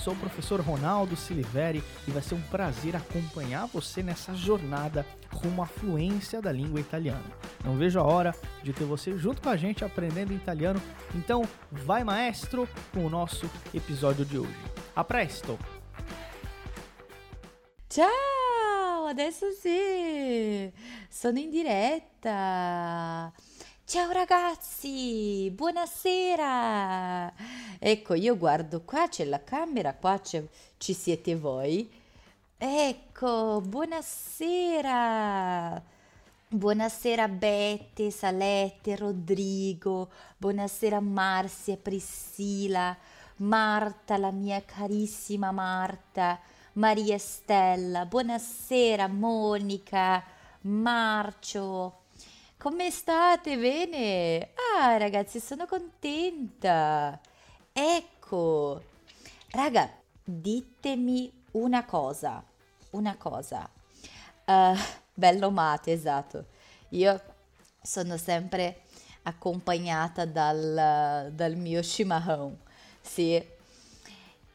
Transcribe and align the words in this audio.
Sou 0.00 0.14
o 0.14 0.16
professor 0.16 0.60
Ronaldo 0.60 1.14
Siliveri 1.14 1.84
e 2.08 2.10
vai 2.10 2.22
ser 2.22 2.34
um 2.34 2.40
prazer 2.40 2.96
acompanhar 2.96 3.66
você 3.66 4.02
nessa 4.02 4.34
jornada 4.34 5.04
rumo 5.30 5.62
à 5.62 5.66
fluência 5.66 6.40
da 6.40 6.50
língua 6.50 6.80
italiana. 6.80 7.24
Não 7.62 7.76
vejo 7.76 8.00
a 8.00 8.02
hora 8.02 8.34
de 8.62 8.72
ter 8.72 8.84
você 8.84 9.18
junto 9.18 9.42
com 9.42 9.50
a 9.50 9.58
gente 9.58 9.84
aprendendo 9.84 10.32
italiano. 10.32 10.80
Então, 11.14 11.42
vai 11.70 12.02
maestro 12.02 12.66
com 12.94 13.04
o 13.04 13.10
nosso 13.10 13.50
episódio 13.74 14.24
de 14.24 14.38
hoje. 14.38 14.56
A 14.96 15.04
presto! 15.04 15.58
Ciao, 17.90 19.06
adesso 19.06 19.52
sì, 19.52 20.72
sono 21.10 21.38
in 21.38 21.50
diretta. 21.50 23.32
Ciao 23.90 24.12
ragazzi, 24.12 25.50
buonasera. 25.52 27.32
Ecco, 27.80 28.14
io 28.14 28.36
guardo 28.36 28.82
qua, 28.82 29.08
c'è 29.08 29.24
la 29.24 29.42
camera, 29.42 29.94
qua 29.94 30.20
ci 30.22 30.94
siete 30.94 31.34
voi. 31.34 31.90
Ecco, 32.56 33.60
buonasera. 33.60 35.02
Buonasera 36.46 37.26
Bette, 37.26 38.12
Salette, 38.12 38.94
Rodrigo. 38.94 40.08
Buonasera 40.36 41.00
Marzia, 41.00 41.76
Priscilla, 41.76 42.96
Marta, 43.38 44.16
la 44.18 44.30
mia 44.30 44.62
carissima 44.64 45.50
Marta, 45.50 46.38
Maria 46.74 47.18
Stella. 47.18 48.06
Buonasera 48.06 49.08
Monica, 49.08 50.22
Marcio. 50.60 51.99
Come 52.60 52.90
state? 52.90 53.56
Bene? 53.56 54.50
Ah, 54.76 54.98
ragazzi, 54.98 55.40
sono 55.40 55.64
contenta. 55.64 57.18
Ecco, 57.72 58.82
raga, 59.52 59.90
ditemi 60.22 61.32
una 61.52 61.86
cosa, 61.86 62.44
una 62.90 63.16
cosa. 63.16 63.66
Eh, 64.44 64.74
bello 65.14 65.50
mate, 65.50 65.92
esatto. 65.92 66.48
Io 66.90 67.18
sono 67.80 68.18
sempre 68.18 68.82
accompagnata 69.22 70.26
dal, 70.26 71.30
dal 71.32 71.56
mio 71.56 71.80
chimarrão. 71.80 72.54
Sì. 73.00 73.42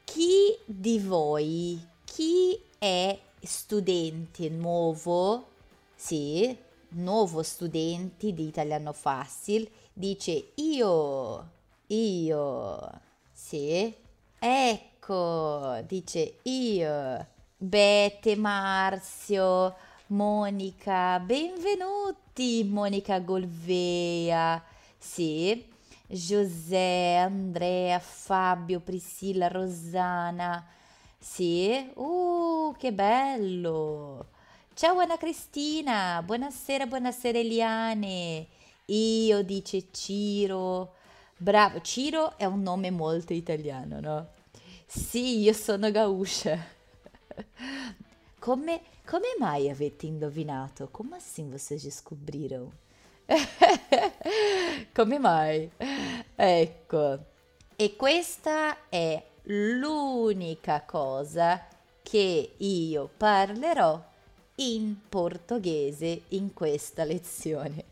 Chi 0.04 0.56
di 0.64 1.00
voi, 1.00 1.84
chi 2.04 2.62
è 2.78 3.20
studente 3.42 4.48
nuovo, 4.50 5.48
sì, 5.96 6.56
nuovo 6.96 7.44
studente 7.44 8.34
di 8.34 8.48
Italiano 8.48 8.94
Facile, 8.94 9.70
dice 9.94 10.52
io, 10.56 11.50
io, 11.88 12.92
sì, 13.32 13.94
ecco, 14.40 15.82
dice 15.88 16.38
io, 16.44 17.28
Bete, 17.58 18.36
Marzio, 18.36 19.76
Monica, 20.08 21.20
benvenuti, 21.20 22.64
Monica 22.64 23.20
Golvea, 23.20 24.64
sì, 24.98 25.68
José, 26.08 27.16
Andrea, 27.16 28.00
Fabio, 28.00 28.80
Priscilla, 28.80 29.48
Rossana, 29.48 30.66
sì, 31.18 31.92
uh, 31.96 32.74
che 32.78 32.94
bello! 32.94 34.34
Ciao 34.78 35.00
Anna 35.00 35.16
Cristina, 35.16 36.22
buonasera, 36.22 36.86
buonasera 36.86 37.38
Eliane. 37.38 38.46
Io 38.88 39.42
dice 39.42 39.86
Ciro. 39.92 40.96
Bravo, 41.38 41.80
Ciro 41.80 42.38
è 42.38 42.44
un 42.44 42.62
nome 42.62 42.92
molto 42.92 43.32
italiano, 43.32 44.02
no? 44.02 44.28
Sì, 44.86 45.40
io 45.40 45.54
sono 45.54 45.90
gauscia. 45.92 46.60
Come, 48.38 48.82
come 49.06 49.36
mai 49.40 49.70
avete 49.70 50.08
indovinato? 50.08 50.90
Como 50.92 51.16
assim 51.16 51.50
vocês 51.50 51.82
descobriram? 51.82 52.70
Come 54.94 55.20
mai? 55.20 55.72
Ecco. 56.36 57.20
E 57.78 57.96
questa 57.96 58.90
è 58.90 59.26
l'unica 59.44 60.82
cosa 60.82 61.66
che 62.04 62.56
io 62.58 63.10
parlerò 63.16 64.14
in 64.56 64.96
portoghese 65.10 66.24
in 66.30 66.54
questa 66.54 67.04
lezione. 67.04 67.84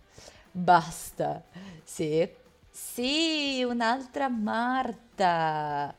Basta. 0.52 1.44
Sì. 1.84 2.28
Sì, 2.70 3.64
un'altra 3.64 4.30
Marta. 4.30 5.94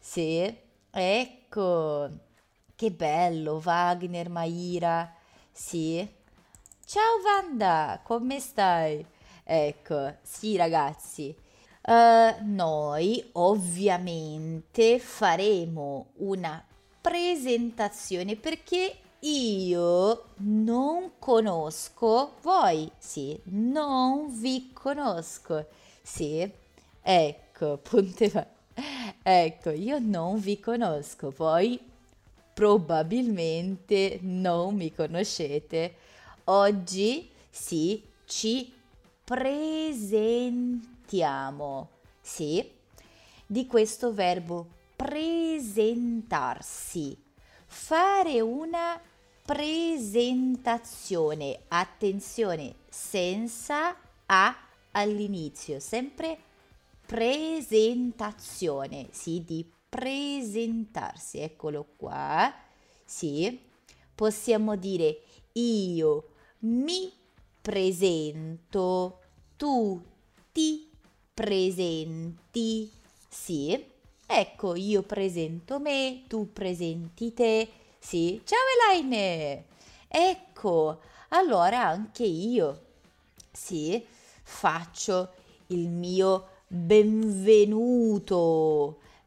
Sì, 0.00 0.54
ecco. 0.90 2.10
Che 2.74 2.90
bello, 2.90 3.60
Wagner, 3.64 4.28
Maira. 4.28 5.14
Sì. 5.50 6.06
Ciao 6.84 7.20
Wanda, 7.24 8.00
come 8.04 8.38
stai? 8.38 9.04
Ecco, 9.42 10.16
sì 10.22 10.56
ragazzi. 10.56 11.34
Eh, 11.82 12.36
noi 12.42 13.28
ovviamente 13.32 14.98
faremo 14.98 16.08
una 16.16 16.64
presentazione 17.00 18.36
perché 18.36 18.96
io 19.26 20.26
non 20.36 21.12
conosco 21.18 22.34
voi, 22.42 22.90
sì, 22.98 23.38
non 23.44 24.28
vi 24.38 24.70
conosco, 24.72 25.66
sì, 26.02 26.48
ecco, 27.02 27.78
punte 27.82 28.30
fa- 28.30 28.46
Ecco, 29.22 29.70
io 29.70 29.98
non 29.98 30.38
vi 30.38 30.60
conosco, 30.60 31.32
voi 31.34 31.80
probabilmente 32.52 34.18
non 34.22 34.74
mi 34.76 34.92
conoscete. 34.94 35.94
Oggi 36.44 37.28
sì, 37.50 38.02
ci 38.26 38.72
presentiamo, 39.24 41.88
sì, 42.20 42.70
di 43.46 43.66
questo 43.66 44.12
verbo 44.12 44.66
presentarsi, 44.94 47.16
fare 47.66 48.40
una 48.40 49.00
presentazione, 49.46 51.60
attenzione, 51.68 52.74
senza 52.90 53.96
a 54.26 54.54
all'inizio, 54.90 55.78
sempre 55.78 56.36
presentazione, 57.06 59.06
sì, 59.12 59.44
di 59.46 59.64
presentarsi, 59.88 61.38
eccolo 61.38 61.86
qua, 61.96 62.52
sì, 63.04 63.60
possiamo 64.14 64.74
dire 64.74 65.20
io 65.52 66.30
mi 66.60 67.12
presento, 67.62 69.20
tu 69.56 70.02
ti 70.50 70.88
presenti, 71.32 72.90
sì, 73.28 73.80
ecco, 74.26 74.74
io 74.74 75.02
presento 75.02 75.78
me, 75.78 76.24
tu 76.26 76.52
presenti 76.52 77.32
te, 77.32 77.68
sì, 78.06 78.40
ciao 78.44 78.60
Elaine, 78.94 79.64
ecco, 80.06 81.00
allora 81.30 81.86
anche 81.88 82.22
io, 82.22 82.84
sì, 83.50 84.00
faccio 84.44 85.32
il 85.68 85.88
mio 85.88 86.50
benvenuto, 86.68 87.88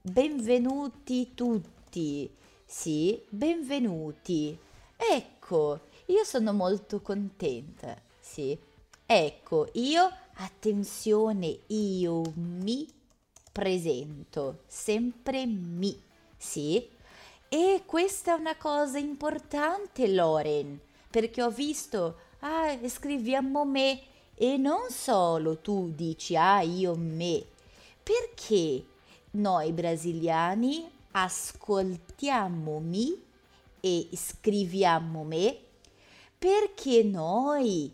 benvenuti 0.02 1.34
tutti, 1.34 2.34
sì, 2.64 3.22
benvenuti, 3.28 4.58
ecco, 4.96 5.82
io 6.06 6.24
sono 6.24 6.54
molto 6.54 7.02
contenta, 7.02 8.02
sì, 8.18 8.58
ecco, 9.06 9.68
io, 9.74 10.10
attenzione, 10.36 11.60
io 11.68 12.22
mi 12.36 12.88
presento, 13.52 14.62
sempre 14.68 15.46
mi, 15.46 16.02
sì, 16.38 16.96
e 17.50 17.82
questa 17.86 18.36
è 18.36 18.40
una 18.40 18.56
cosa 18.56 18.98
importante, 18.98 20.08
Loren, 20.08 20.80
perché 21.10 21.44
ho 21.44 21.50
visto, 21.50 22.16
ah, 22.40 22.78
scriviamo 22.88 23.66
me, 23.66 24.02
e 24.36 24.56
non 24.56 24.90
solo 24.90 25.58
tu 25.58 25.92
dici, 25.94 26.36
ah, 26.36 26.62
io 26.62 26.96
me, 26.96 27.44
perché 28.02 28.86
noi 29.32 29.74
brasiliani 29.74 30.90
ascoltiamo 31.12 32.80
mi 32.80 33.22
e 33.82 34.08
scriviamo 34.14 35.24
me 35.24 35.68
perché 36.40 37.04
noi 37.04 37.94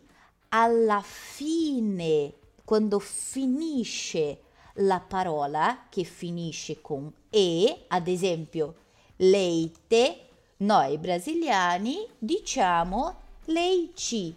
alla 0.49 1.01
fine, 1.01 2.33
quando 2.63 2.99
finisce 2.99 4.41
la 4.79 4.99
parola 4.99 5.87
che 5.89 6.03
finisce 6.03 6.79
con 6.79 7.11
e, 7.29 7.85
ad 7.87 8.07
esempio 8.07 8.75
leite, 9.17 10.27
noi 10.57 10.97
brasiliani 10.97 12.07
diciamo 12.17 13.15
leici. 13.45 14.35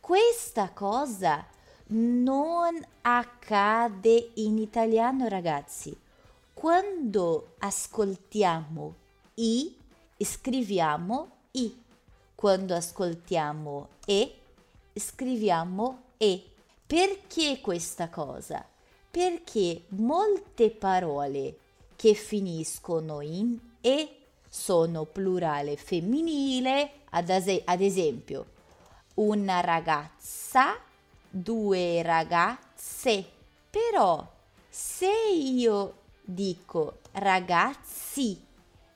Questa 0.00 0.70
cosa 0.70 1.46
non 1.92 2.80
accade 3.02 4.30
in 4.34 4.58
italiano, 4.58 5.28
ragazzi. 5.28 5.96
Quando 6.52 7.54
ascoltiamo 7.58 8.94
i, 9.34 9.74
scriviamo 10.18 11.30
i. 11.52 11.82
Quando 12.34 12.74
ascoltiamo 12.74 13.88
e, 14.04 14.34
scriviamo 14.94 16.02
e. 16.16 16.44
Perché 16.86 17.60
questa 17.60 18.08
cosa? 18.08 18.66
Perché 19.10 19.84
molte 19.88 20.70
parole 20.70 21.58
che 21.96 22.14
finiscono 22.14 23.20
in 23.20 23.58
e 23.80 24.19
sono 24.50 25.04
plurale 25.04 25.76
femminile, 25.76 26.90
ad, 27.10 27.30
es- 27.30 27.62
ad 27.64 27.80
esempio 27.80 28.46
una 29.14 29.60
ragazza, 29.60 30.76
due 31.30 32.02
ragazze. 32.02 33.24
Però 33.70 34.28
se 34.68 35.12
io 35.32 35.94
dico 36.22 36.98
ragazzi 37.12 38.40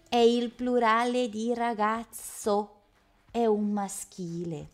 è 0.09 0.17
il 0.17 0.51
plurale 0.51 1.29
di 1.29 1.55
ragazzo, 1.55 2.71
è 3.31 3.47
un 3.47 3.71
maschile. 3.71 4.69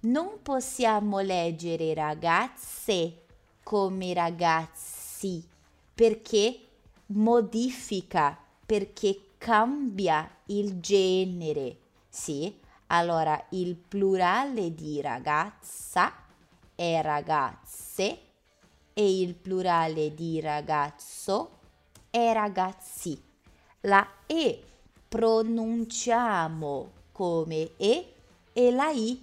Non 0.00 0.40
possiamo 0.42 1.20
leggere 1.20 1.94
ragazze 1.94 3.24
come 3.62 4.12
ragazzi 4.12 5.44
perché 5.94 6.60
modifica, 7.06 8.36
perché 8.66 9.20
cambia 9.42 10.30
il 10.46 10.78
genere. 10.78 11.76
Sì, 12.08 12.56
allora 12.86 13.44
il 13.50 13.74
plurale 13.74 14.72
di 14.72 15.00
ragazza 15.00 16.12
è 16.76 17.00
ragazze 17.02 18.18
e 18.94 19.18
il 19.18 19.34
plurale 19.34 20.14
di 20.14 20.40
ragazzo 20.40 21.58
è 22.08 22.32
ragazzi. 22.32 23.20
La 23.80 24.08
E 24.26 24.62
pronunciamo 25.08 26.92
come 27.10 27.72
E 27.78 28.12
e 28.52 28.70
la 28.70 28.90
I 28.90 29.20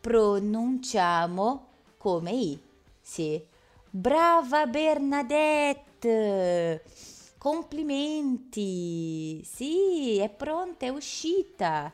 pronunciamo 0.00 1.66
come 1.98 2.30
I. 2.30 2.56
Sì. 3.00 3.44
Brava 3.90 4.66
Bernadette! 4.66 6.84
Complimenti! 7.46 9.40
Sì, 9.44 10.18
è 10.18 10.28
pronta, 10.28 10.86
è 10.86 10.88
uscita. 10.88 11.92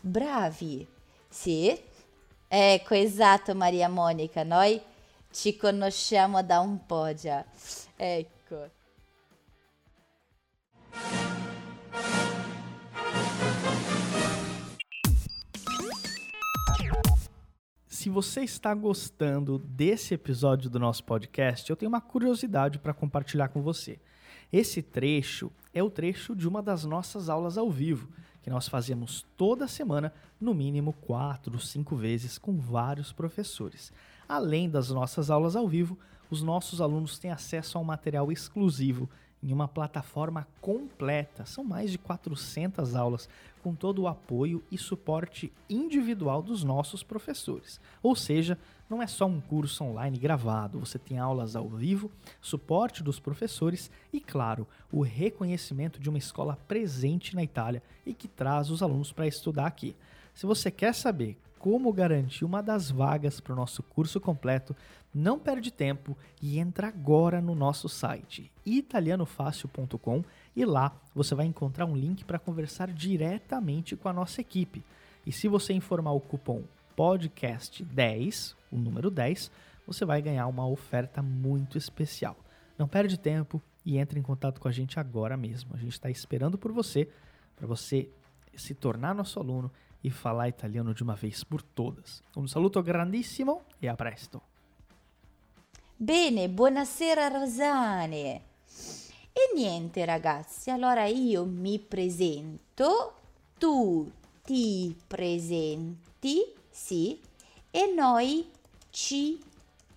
Bravi! 0.00 0.84
Sì? 1.28 1.80
Ecco, 2.48 2.94
esatto 2.94 3.54
Maria 3.54 3.88
Monica, 3.88 4.42
noi 4.42 4.82
ci 5.30 5.56
conosciamo 5.56 6.42
da 6.42 6.58
un 6.58 6.84
po' 6.86 7.14
già. 7.14 7.46
Ecco. 7.94 8.68
Se 17.86 18.10
você 18.10 18.42
está 18.42 18.74
gostando 18.74 19.56
desse 19.64 20.14
episódio 20.14 20.68
do 20.68 20.80
nosso 20.80 21.04
podcast, 21.04 21.70
eu 21.70 21.76
tenho 21.76 21.92
uma 21.92 22.00
curiosidade 22.00 22.80
para 22.80 22.92
compartilhar 22.92 23.50
com 23.50 23.62
você. 23.62 24.00
Esse 24.52 24.82
trecho 24.82 25.50
é 25.72 25.82
o 25.82 25.90
trecho 25.90 26.34
de 26.34 26.48
uma 26.48 26.62
das 26.62 26.84
nossas 26.84 27.28
aulas 27.28 27.56
ao 27.56 27.70
vivo, 27.70 28.08
que 28.42 28.50
nós 28.50 28.68
fazemos 28.68 29.24
toda 29.36 29.68
semana, 29.68 30.12
no 30.40 30.54
mínimo 30.54 30.92
quatro, 30.92 31.58
cinco 31.60 31.94
vezes, 31.94 32.38
com 32.38 32.58
vários 32.58 33.12
professores. 33.12 33.92
Além 34.28 34.68
das 34.68 34.90
nossas 34.90 35.30
aulas 35.30 35.54
ao 35.54 35.68
vivo, 35.68 35.98
os 36.30 36.42
nossos 36.42 36.80
alunos 36.80 37.18
têm 37.18 37.30
acesso 37.30 37.76
a 37.76 37.80
um 37.80 37.84
material 37.84 38.32
exclusivo 38.32 39.08
em 39.42 39.52
uma 39.52 39.68
plataforma 39.68 40.46
completa. 40.60 41.44
São 41.44 41.64
mais 41.64 41.90
de 41.90 41.98
400 41.98 42.94
aulas 42.94 43.28
com 43.62 43.74
todo 43.74 44.02
o 44.02 44.08
apoio 44.08 44.62
e 44.70 44.78
suporte 44.78 45.52
individual 45.68 46.42
dos 46.42 46.62
nossos 46.62 47.02
professores. 47.02 47.80
Ou 48.02 48.14
seja, 48.14 48.58
não 48.90 49.00
é 49.00 49.06
só 49.06 49.24
um 49.24 49.40
curso 49.40 49.84
online 49.84 50.18
gravado, 50.18 50.80
você 50.80 50.98
tem 50.98 51.16
aulas 51.16 51.54
ao 51.54 51.68
vivo, 51.68 52.10
suporte 52.40 53.04
dos 53.04 53.20
professores 53.20 53.88
e, 54.12 54.20
claro, 54.20 54.66
o 54.90 55.00
reconhecimento 55.00 56.00
de 56.00 56.08
uma 56.08 56.18
escola 56.18 56.58
presente 56.66 57.36
na 57.36 57.44
Itália 57.44 57.82
e 58.04 58.12
que 58.12 58.26
traz 58.26 58.68
os 58.68 58.82
alunos 58.82 59.12
para 59.12 59.28
estudar 59.28 59.66
aqui. 59.66 59.94
Se 60.34 60.44
você 60.44 60.72
quer 60.72 60.92
saber 60.92 61.38
como 61.60 61.92
garantir 61.92 62.44
uma 62.44 62.62
das 62.62 62.90
vagas 62.90 63.38
para 63.38 63.52
o 63.52 63.56
nosso 63.56 63.82
curso 63.82 64.18
completo, 64.18 64.74
não 65.14 65.38
perde 65.38 65.70
tempo 65.70 66.16
e 66.42 66.58
entra 66.58 66.88
agora 66.88 67.40
no 67.40 67.54
nosso 67.54 67.88
site 67.88 68.50
italianofácil.com 68.64 70.24
e 70.56 70.64
lá 70.64 70.92
você 71.14 71.34
vai 71.34 71.46
encontrar 71.46 71.84
um 71.84 71.94
link 71.96 72.24
para 72.24 72.38
conversar 72.38 72.90
diretamente 72.90 73.94
com 73.94 74.08
a 74.08 74.12
nossa 74.12 74.40
equipe. 74.40 74.82
E 75.24 75.30
se 75.30 75.46
você 75.46 75.72
informar 75.72 76.12
o 76.12 76.20
cupom 76.20 76.62
podcast10, 76.96 78.54
o 78.70 78.76
número 78.76 79.10
10, 79.10 79.50
você 79.86 80.04
vai 80.04 80.22
ganhar 80.22 80.46
uma 80.46 80.66
oferta 80.66 81.22
muito 81.22 81.76
especial. 81.76 82.36
Não 82.78 82.88
perde 82.88 83.18
tempo 83.18 83.60
e 83.84 83.98
entre 83.98 84.18
em 84.18 84.22
contato 84.22 84.60
com 84.60 84.68
a 84.68 84.72
gente 84.72 84.98
agora 84.98 85.36
mesmo. 85.36 85.74
A 85.74 85.78
gente 85.78 85.92
está 85.92 86.10
esperando 86.10 86.56
por 86.56 86.72
você, 86.72 87.08
para 87.56 87.66
você 87.66 88.08
se 88.56 88.74
tornar 88.74 89.14
nosso 89.14 89.38
aluno 89.38 89.70
e 90.02 90.10
falar 90.10 90.48
italiano 90.48 90.94
de 90.94 91.02
uma 91.02 91.14
vez 91.14 91.44
por 91.44 91.62
todas. 91.62 92.22
Un 92.36 92.48
saluto 92.48 92.82
grandissimo 92.82 93.62
e 93.80 93.88
a 93.88 93.96
presto. 93.96 94.40
Bene, 95.96 96.48
buonasera 96.48 97.28
Rosane. 97.28 98.42
E 99.32 99.54
niente 99.54 100.04
ragazzi, 100.04 100.70
allora 100.70 101.06
io 101.06 101.44
mi 101.44 101.78
presento, 101.78 103.14
tu 103.58 104.10
ti 104.44 104.96
presenti, 105.06 106.42
sì, 106.68 107.20
e 107.70 107.92
noi 107.94 108.50
ci 108.90 109.42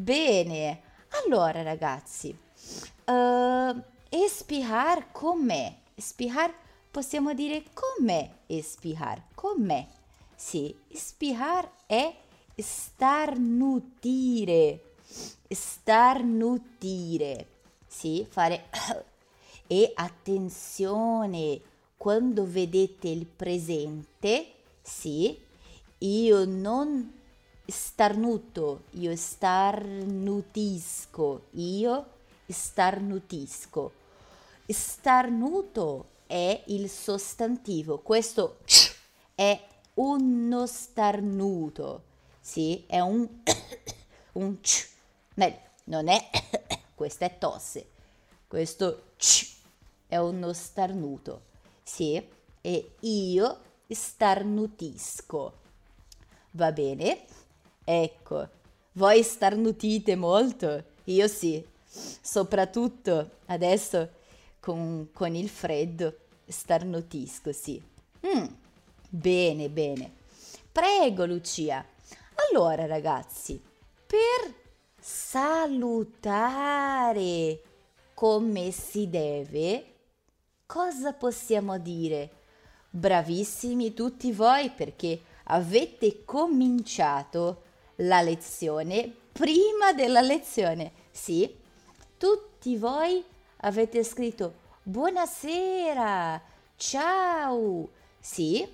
Bene. 0.00 0.80
Allora, 1.24 1.62
ragazzi, 1.62 2.28
uh, 2.28 3.82
espihar 4.08 5.10
com'è? 5.10 5.74
Espihar 5.96 6.54
possiamo 6.88 7.34
dire 7.34 7.64
com'è 7.74 8.30
espihar? 8.46 9.20
Com'è? 9.34 9.84
Sì, 10.36 10.72
spihar 10.92 11.68
è 11.86 12.14
starnutire, 12.54 13.74
starnutire, 15.48 17.46
sì, 17.88 18.24
fare 18.30 18.66
e 19.66 19.90
attenzione 19.96 21.60
quando 21.96 22.46
vedete 22.46 23.08
il 23.08 23.26
presente, 23.26 24.46
sì, 24.80 25.36
io 25.98 26.44
non 26.44 27.17
starnuto, 27.70 28.84
io 28.92 29.14
starnutisco, 29.14 31.48
io 31.52 32.06
starnutisco. 32.46 33.92
Starnuto 34.66 36.08
è 36.26 36.62
il 36.68 36.88
sostantivo, 36.88 37.98
questo 37.98 38.60
è 39.34 39.60
uno 39.94 40.66
starnuto, 40.66 42.02
sì, 42.40 42.84
è 42.86 43.00
un, 43.00 43.28
un 44.32 44.60
c, 44.60 44.88
non 45.84 46.08
è, 46.08 46.30
questa 46.94 47.26
è 47.26 47.36
tosse, 47.38 47.90
questo 48.46 49.10
c 49.16 49.56
è 50.06 50.16
uno 50.16 50.52
starnuto, 50.54 51.42
sì, 51.82 52.26
e 52.62 52.94
io 53.00 53.60
starnutisco, 53.88 55.52
va 56.52 56.72
bene? 56.72 57.24
Ecco, 57.90 58.46
voi 58.92 59.22
starnutite 59.22 60.14
molto? 60.14 60.84
Io 61.04 61.26
sì, 61.26 61.66
soprattutto 61.86 63.36
adesso 63.46 64.10
con, 64.60 65.08
con 65.10 65.34
il 65.34 65.48
freddo 65.48 66.14
starnutisco, 66.46 67.50
sì. 67.50 67.82
Mm, 68.26 68.44
bene, 69.08 69.70
bene. 69.70 70.16
Prego, 70.70 71.24
Lucia. 71.24 71.82
Allora, 72.50 72.84
ragazzi, 72.84 73.58
per 74.04 74.54
salutare 75.00 76.02
come 78.12 78.70
si 78.70 79.08
deve, 79.08 79.94
cosa 80.66 81.14
possiamo 81.14 81.78
dire? 81.78 82.32
Bravissimi 82.90 83.94
tutti 83.94 84.30
voi 84.30 84.68
perché 84.68 85.22
avete 85.44 86.26
cominciato 86.26 87.62
la 88.00 88.20
lezione 88.20 89.12
prima 89.32 89.92
della 89.92 90.20
lezione. 90.20 90.92
Sì, 91.10 91.56
tutti 92.16 92.76
voi 92.76 93.24
avete 93.58 94.04
scritto 94.04 94.66
buonasera, 94.82 96.42
ciao. 96.76 97.88
Sì, 98.20 98.66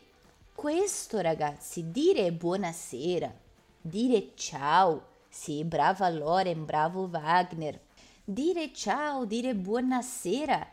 questo 0.54 1.20
ragazzi, 1.20 1.90
dire 1.90 2.32
buonasera, 2.32 3.32
dire 3.80 4.30
ciao. 4.34 5.12
Sì, 5.28 5.64
brava 5.64 6.08
Loren, 6.08 6.64
bravo 6.64 7.08
Wagner. 7.10 7.80
Dire 8.24 8.72
ciao, 8.72 9.24
dire 9.24 9.54
buonasera 9.54 10.66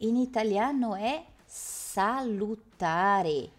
in 0.00 0.16
italiano 0.16 0.94
è 0.94 1.24
salutare. 1.44 3.50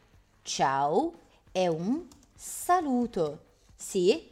Ciao 0.41 1.13
è 1.51 1.67
un 1.67 2.07
saluto. 2.35 3.45
Sì? 3.75 4.29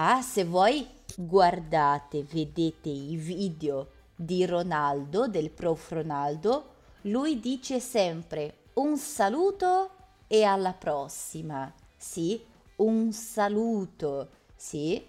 Ah, 0.00 0.22
se 0.22 0.44
voi 0.44 0.86
guardate, 1.16 2.22
vedete 2.22 2.88
i 2.88 3.16
video 3.16 3.88
di 4.14 4.46
Ronaldo, 4.46 5.26
del 5.26 5.50
prof 5.50 5.90
Ronaldo, 5.90 6.74
lui 7.02 7.40
dice 7.40 7.80
sempre 7.80 8.58
un 8.74 8.96
saluto 8.96 9.90
e 10.28 10.44
alla 10.44 10.72
prossima. 10.72 11.72
Sì? 11.96 12.40
Un 12.76 13.10
saluto. 13.10 14.28
Sì? 14.54 15.04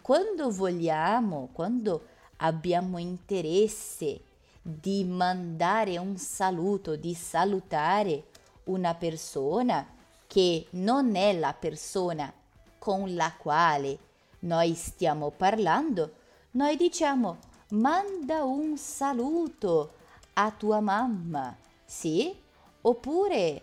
Quando 0.00 0.50
vogliamo, 0.50 1.50
quando 1.52 2.06
abbiamo 2.36 2.96
interesse 2.96 4.18
di 4.62 5.04
mandare 5.04 5.98
un 5.98 6.16
saluto, 6.16 6.96
di 6.96 7.12
salutare 7.12 8.28
una 8.64 8.94
persona, 8.94 9.86
che 10.26 10.68
non 10.70 11.16
è 11.16 11.38
la 11.38 11.52
persona 11.52 12.32
con 12.78 13.14
la 13.14 13.30
quale 13.36 14.08
noi 14.42 14.74
stiamo 14.74 15.30
parlando, 15.30 16.14
noi 16.52 16.76
diciamo 16.76 17.38
manda 17.70 18.44
un 18.44 18.76
saluto 18.76 19.94
a 20.34 20.50
tua 20.50 20.80
mamma, 20.80 21.56
sì? 21.84 22.34
Oppure 22.82 23.62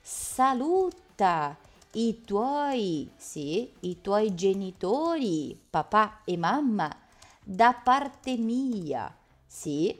saluta 0.00 1.56
i 1.92 2.22
tuoi, 2.24 3.10
sì, 3.16 3.72
i 3.80 4.00
tuoi 4.00 4.34
genitori, 4.34 5.58
papà 5.70 6.22
e 6.24 6.36
mamma, 6.36 6.94
da 7.42 7.72
parte 7.72 8.36
mia, 8.36 9.14
sì? 9.46 9.96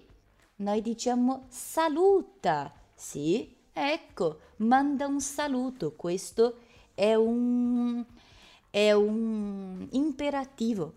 Noi 0.56 0.82
diciamo 0.82 1.44
saluta, 1.48 2.72
sì? 2.94 3.56
Ecco, 3.72 4.40
manda 4.56 5.06
un 5.06 5.20
saluto, 5.20 5.92
questo 5.92 6.58
è 6.94 7.14
un, 7.14 8.04
è 8.78 8.92
un 8.92 9.88
imperativo. 9.90 10.92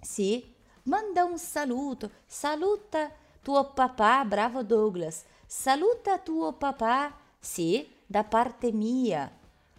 Sì, 0.00 0.54
manda 0.84 1.24
un 1.24 1.38
saluto, 1.38 2.10
saluta 2.24 3.10
tuo 3.42 3.72
papà, 3.72 4.24
bravo 4.24 4.62
Douglas, 4.62 5.24
saluta 5.46 6.18
tuo 6.18 6.54
papà, 6.54 7.14
sì, 7.38 7.86
da 8.06 8.24
parte 8.24 8.72
mia. 8.72 9.30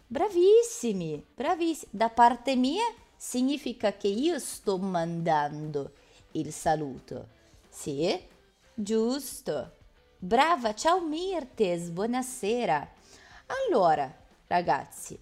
Bravissimi, 0.05 1.25
bravissimi. 1.33 1.91
Da 1.91 2.09
parte 2.09 2.55
mia 2.55 2.85
significa 3.15 3.93
che 3.93 4.09
io 4.09 4.37
sto 4.37 4.77
mandando 4.77 5.93
il 6.33 6.53
saluto. 6.53 7.27
Sì, 7.67 8.21
giusto. 8.75 9.71
Brava, 10.19 10.75
ciao 10.75 11.01
Mirtes, 11.01 11.89
buonasera. 11.89 12.91
Allora, 13.67 14.13
ragazzi, 14.47 15.19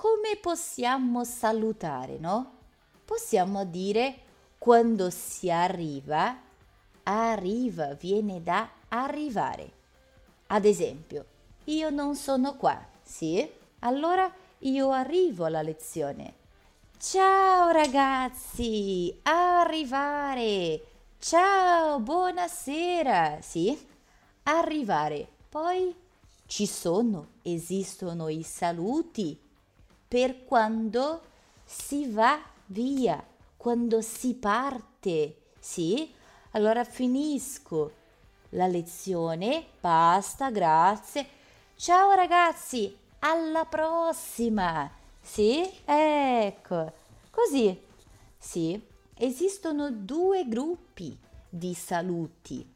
come 0.00 0.38
possiamo 0.40 1.24
salutare, 1.24 2.16
no? 2.16 2.52
Possiamo 3.04 3.66
dire 3.66 4.20
quando 4.56 5.10
si 5.10 5.50
arriva, 5.50 6.40
arriva, 7.02 7.92
viene 7.92 8.42
da 8.42 8.66
arrivare. 8.88 9.70
Ad 10.46 10.64
esempio, 10.64 11.26
io 11.64 11.90
non 11.90 12.16
sono 12.16 12.56
qua, 12.56 12.82
sì? 13.02 13.46
Allora 13.80 14.32
io 14.60 14.90
arrivo 14.90 15.44
alla 15.44 15.60
lezione. 15.60 16.32
Ciao 16.96 17.68
ragazzi, 17.68 19.14
arrivare. 19.24 20.82
Ciao, 21.18 22.00
buonasera, 22.00 23.40
sì? 23.42 23.78
arrivare. 24.44 25.28
Poi 25.50 25.94
ci 26.46 26.64
sono, 26.64 27.32
esistono 27.42 28.28
i 28.30 28.42
saluti 28.42 29.48
per 30.10 30.42
quando 30.44 31.22
si 31.64 32.10
va 32.10 32.42
via, 32.66 33.24
quando 33.56 34.00
si 34.00 34.34
parte. 34.34 35.36
Sì? 35.60 36.12
Allora 36.50 36.82
finisco 36.82 37.92
la 38.50 38.66
lezione, 38.66 39.66
basta, 39.80 40.50
grazie. 40.50 41.24
Ciao 41.76 42.10
ragazzi, 42.10 42.92
alla 43.20 43.64
prossima. 43.66 44.90
Sì? 45.20 45.70
Ecco, 45.84 46.92
così. 47.30 47.80
Sì, 48.36 48.84
esistono 49.14 49.92
due 49.92 50.44
gruppi 50.48 51.16
di 51.48 51.72
saluti. 51.72 52.68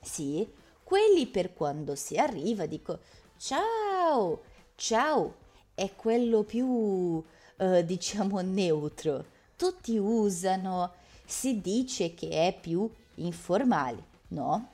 Sì, 0.00 0.48
quelli 0.84 1.26
per 1.26 1.54
quando 1.54 1.96
si 1.96 2.16
arriva 2.16 2.66
dico 2.66 3.00
ciao, 3.36 4.42
ciao, 4.76 5.46
è 5.78 5.94
quello 5.94 6.42
più, 6.42 7.22
eh, 7.56 7.84
diciamo, 7.84 8.40
neutro. 8.42 9.24
Tutti 9.56 9.96
usano, 9.96 10.92
si 11.24 11.60
dice 11.60 12.14
che 12.14 12.28
è 12.28 12.58
più 12.60 12.90
informale, 13.16 14.02
no? 14.28 14.70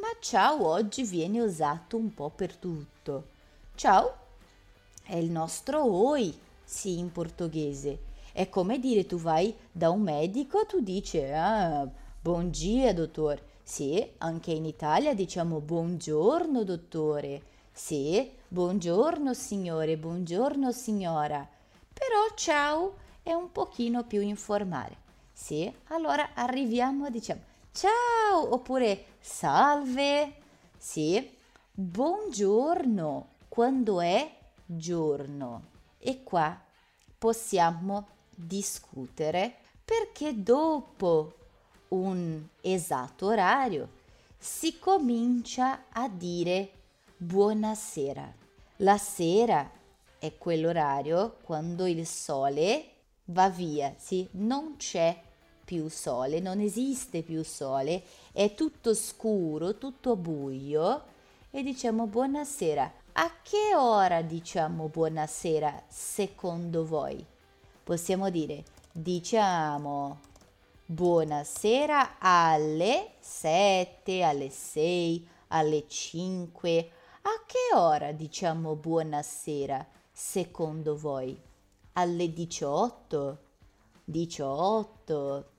Ma 0.00 0.08
ciao 0.20 0.66
oggi 0.66 1.02
viene 1.04 1.40
usato 1.40 1.96
un 1.96 2.12
po' 2.12 2.28
per 2.28 2.54
tutto. 2.56 3.28
Ciao 3.74 4.26
è 5.02 5.16
il 5.16 5.30
nostro 5.30 5.82
oi, 5.84 6.38
sì, 6.62 6.98
in 6.98 7.10
portoghese. 7.10 8.00
È 8.32 8.50
come 8.50 8.78
dire 8.78 9.06
tu 9.06 9.16
vai 9.16 9.54
da 9.72 9.88
un 9.88 10.02
medico, 10.02 10.66
tu 10.66 10.80
dici 10.80 11.18
ah, 11.18 11.88
buon 12.20 12.50
dia, 12.50 12.92
dottor. 12.92 13.42
Sì, 13.62 14.06
anche 14.18 14.50
in 14.50 14.66
Italia 14.66 15.14
diciamo 15.14 15.60
buongiorno 15.60 16.62
dottore. 16.64 17.42
Sì, 17.72 18.30
buongiorno 18.50 19.34
signore, 19.34 19.98
buongiorno 19.98 20.72
signora. 20.72 21.46
Però 21.92 22.34
ciao 22.34 22.96
è 23.22 23.32
un 23.32 23.52
pochino 23.52 24.04
più 24.04 24.22
informale. 24.22 24.96
Sì, 25.32 25.70
allora 25.88 26.30
arriviamo 26.32 27.04
a 27.04 27.10
diciamo 27.10 27.42
ciao 27.72 28.54
oppure 28.54 29.04
salve. 29.20 30.36
Sì, 30.78 31.30
buongiorno 31.70 33.28
quando 33.48 34.00
è 34.00 34.34
giorno. 34.64 35.62
E 35.98 36.22
qua 36.22 36.58
possiamo 37.18 38.08
discutere 38.30 39.56
perché 39.84 40.42
dopo 40.42 41.34
un 41.88 42.42
esatto 42.60 43.26
orario, 43.26 43.96
si 44.38 44.78
comincia 44.78 45.84
a 45.90 46.08
dire 46.08 46.77
buonasera. 47.20 48.32
La 48.76 48.96
sera 48.96 49.68
è 50.20 50.38
quell'orario 50.38 51.38
quando 51.42 51.86
il 51.86 52.06
sole 52.06 52.90
va 53.26 53.50
via, 53.50 53.92
sì, 53.98 54.26
non 54.32 54.76
c'è 54.76 55.20
più 55.64 55.88
sole, 55.88 56.38
non 56.38 56.60
esiste 56.60 57.22
più 57.22 57.42
sole, 57.42 58.02
è 58.32 58.54
tutto 58.54 58.94
scuro, 58.94 59.76
tutto 59.76 60.14
buio 60.14 61.02
e 61.50 61.62
diciamo 61.64 62.06
buonasera. 62.06 62.92
A 63.14 63.32
che 63.42 63.74
ora 63.74 64.22
diciamo 64.22 64.86
buonasera 64.86 65.82
secondo 65.88 66.86
voi? 66.86 67.24
Possiamo 67.82 68.30
dire 68.30 68.62
diciamo 68.92 70.20
buonasera 70.86 72.18
alle 72.20 73.14
7, 73.18 74.22
alle 74.22 74.50
6, 74.50 75.28
alle 75.48 75.84
5. 75.88 76.90
A 77.22 77.42
che 77.46 77.76
ora 77.76 78.12
diciamo 78.12 78.76
buonasera 78.76 79.84
secondo 80.12 80.96
voi? 80.96 81.38
Alle 81.94 82.32
18? 82.32 83.38
18? 84.04 85.50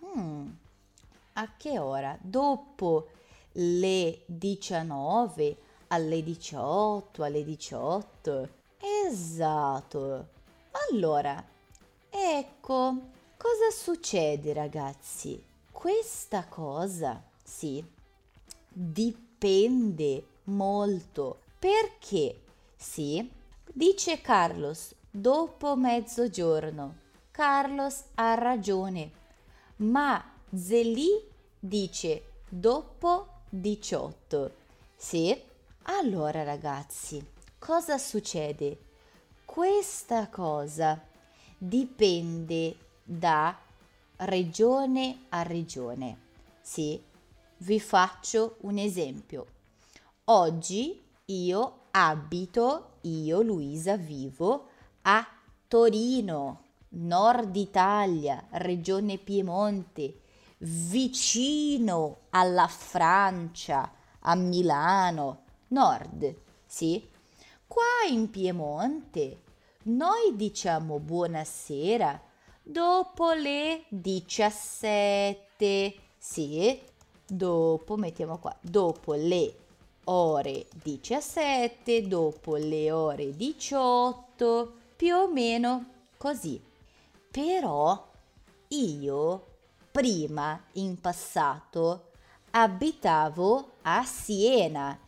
Hmm. 0.00 0.48
A 1.34 1.56
che 1.56 1.78
ora? 1.78 2.18
Dopo 2.20 3.08
le 3.52 4.22
19, 4.26 5.56
alle 5.88 6.22
18, 6.22 7.22
alle 7.22 7.44
18. 7.44 8.48
Esatto. 9.06 10.28
Allora, 10.90 11.44
ecco, 12.08 12.96
cosa 13.36 13.70
succede 13.70 14.52
ragazzi? 14.54 15.42
Questa 15.70 16.46
cosa, 16.46 17.22
sì, 17.42 17.84
dipende 18.68 20.32
molto. 20.44 21.40
Perché? 21.58 22.40
Sì, 22.76 23.30
dice 23.72 24.20
Carlos, 24.20 24.94
dopo 25.10 25.76
mezzogiorno. 25.76 27.02
Carlos 27.30 28.04
ha 28.14 28.34
ragione, 28.34 29.10
ma 29.76 30.22
Zeli 30.54 31.20
dice 31.58 32.22
dopo 32.48 33.40
18. 33.48 34.52
Sì? 34.96 35.36
Allora 35.84 36.42
ragazzi, 36.42 37.24
cosa 37.58 37.98
succede? 37.98 38.78
Questa 39.44 40.28
cosa 40.28 41.00
dipende 41.58 42.76
da 43.02 43.56
regione 44.16 45.24
a 45.30 45.42
regione. 45.42 46.18
Sì? 46.60 47.02
Vi 47.56 47.80
faccio 47.80 48.56
un 48.60 48.78
esempio. 48.78 49.46
Oggi 50.26 51.04
io 51.26 51.80
abito, 51.90 52.92
io 53.02 53.42
Luisa 53.42 53.98
vivo 53.98 54.68
a 55.02 55.22
Torino, 55.68 56.62
Nord 56.88 57.54
Italia, 57.54 58.42
regione 58.52 59.18
Piemonte, 59.18 60.20
vicino 60.60 62.20
alla 62.30 62.66
Francia, 62.68 63.92
a 64.20 64.34
Milano, 64.34 65.42
nord, 65.68 66.34
sì? 66.64 67.06
Qua 67.66 68.08
in 68.08 68.30
Piemonte 68.30 69.42
noi 69.82 70.34
diciamo 70.36 71.00
buonasera 71.00 72.18
dopo 72.62 73.32
le 73.32 73.84
17, 73.90 75.94
sì? 76.16 76.80
Dopo, 77.26 77.96
mettiamo 77.98 78.38
qua, 78.38 78.56
dopo 78.62 79.12
le 79.12 79.58
ore 80.04 80.66
17, 80.82 82.06
dopo 82.06 82.56
le 82.56 82.90
ore 82.90 83.34
18, 83.36 84.72
più 84.96 85.14
o 85.14 85.30
meno 85.30 85.86
così. 86.16 86.60
Però 87.30 88.10
io 88.68 89.46
prima, 89.90 90.60
in 90.72 91.00
passato, 91.00 92.10
abitavo 92.50 93.74
a 93.82 94.04
Siena. 94.04 94.98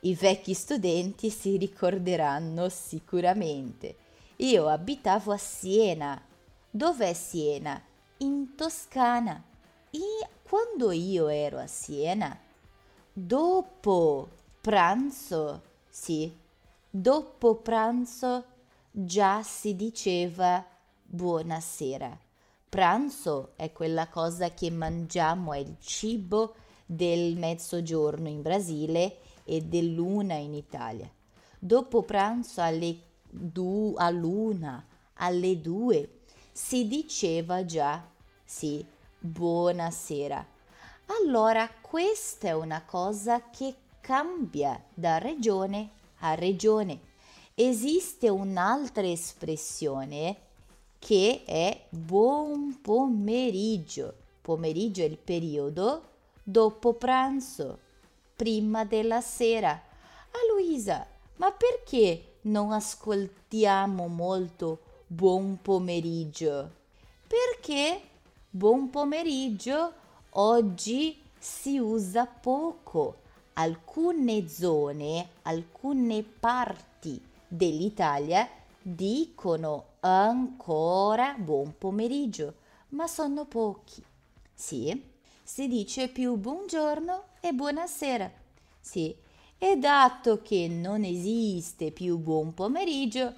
I 0.00 0.14
vecchi 0.14 0.52
studenti 0.52 1.30
si 1.30 1.56
ricorderanno 1.56 2.68
sicuramente. 2.68 3.96
Io 4.36 4.68
abitavo 4.68 5.32
a 5.32 5.38
Siena. 5.38 6.22
Dov'è 6.70 7.14
Siena? 7.14 7.82
In 8.18 8.54
Toscana. 8.54 9.42
E 9.90 10.28
quando 10.42 10.90
io 10.92 11.28
ero 11.28 11.58
a 11.58 11.66
Siena, 11.66 12.38
dopo 13.12 14.28
pranzo, 14.64 15.60
sì, 15.90 16.34
dopo 16.88 17.56
pranzo 17.56 18.44
già 18.90 19.42
si 19.42 19.76
diceva 19.76 20.64
buonasera. 21.02 22.18
Pranzo 22.70 23.52
è 23.56 23.72
quella 23.72 24.08
cosa 24.08 24.54
che 24.54 24.70
mangiamo, 24.70 25.52
è 25.52 25.58
il 25.58 25.76
cibo 25.80 26.54
del 26.86 27.36
mezzogiorno 27.36 28.26
in 28.28 28.40
Brasile 28.40 29.18
e 29.44 29.60
dell'una 29.60 30.36
in 30.36 30.54
Italia. 30.54 31.10
Dopo 31.58 32.00
pranzo 32.00 32.62
alle 32.62 32.96
du- 33.28 33.92
all'una, 33.98 34.82
alle 35.16 35.60
due, 35.60 36.20
si 36.50 36.88
diceva 36.88 37.66
già 37.66 38.02
sì, 38.42 38.82
buonasera. 39.18 40.52
Allora 41.20 41.68
questa 41.82 42.48
è 42.48 42.54
una 42.54 42.82
cosa 42.82 43.50
che 43.50 43.74
cambia 44.04 44.78
da 44.92 45.16
regione 45.16 45.88
a 46.18 46.34
regione. 46.34 47.00
Esiste 47.54 48.28
un'altra 48.28 49.06
espressione 49.06 50.36
che 50.98 51.42
è 51.46 51.86
buon 51.88 52.80
pomeriggio. 52.82 54.14
Pomeriggio 54.42 55.00
è 55.00 55.06
il 55.06 55.16
periodo 55.16 56.02
dopo 56.42 56.92
pranzo, 56.92 57.78
prima 58.36 58.84
della 58.84 59.22
sera. 59.22 59.70
A 59.70 60.52
Luisa, 60.52 61.06
ma 61.36 61.50
perché 61.50 62.34
non 62.42 62.72
ascoltiamo 62.72 64.06
molto 64.06 64.80
buon 65.06 65.60
pomeriggio? 65.62 66.70
Perché 67.26 68.02
buon 68.50 68.90
pomeriggio 68.90 69.92
oggi 70.32 71.22
si 71.38 71.78
usa 71.78 72.26
poco. 72.26 73.22
Alcune 73.54 74.48
zone, 74.48 75.28
alcune 75.42 76.24
parti 76.24 77.22
dell'Italia 77.46 78.48
dicono 78.82 79.84
ancora 80.00 81.36
buon 81.38 81.74
pomeriggio, 81.78 82.54
ma 82.90 83.06
sono 83.06 83.44
pochi. 83.44 84.04
Sì, 84.52 85.00
si 85.42 85.68
dice 85.68 86.08
più 86.08 86.34
buongiorno 86.34 87.22
e 87.38 87.52
buonasera. 87.52 88.28
Sì, 88.80 89.14
e 89.56 89.76
dato 89.76 90.42
che 90.42 90.66
non 90.66 91.04
esiste 91.04 91.92
più 91.92 92.18
buon 92.18 92.54
pomeriggio, 92.54 93.32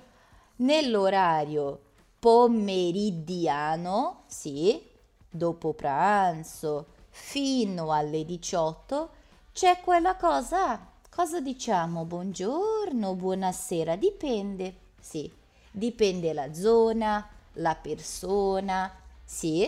nell'orario 0.57 1.81
pomeridiano, 2.19 4.23
sì, 4.27 4.83
dopo 5.29 5.75
pranzo 5.75 6.87
fino 7.11 7.93
alle 7.93 8.25
18, 8.25 9.11
c'è 9.57 9.81
quella 9.81 10.17
cosa. 10.17 10.87
Cosa 11.09 11.41
diciamo? 11.41 12.05
Buongiorno, 12.05 13.15
buonasera, 13.15 13.97
dipende. 13.97 14.75
Sì, 15.01 15.33
dipende 15.71 16.35
la 16.35 16.53
zona, 16.53 17.27
la 17.55 17.75
persona. 17.75 18.95
Sì, 19.25 19.63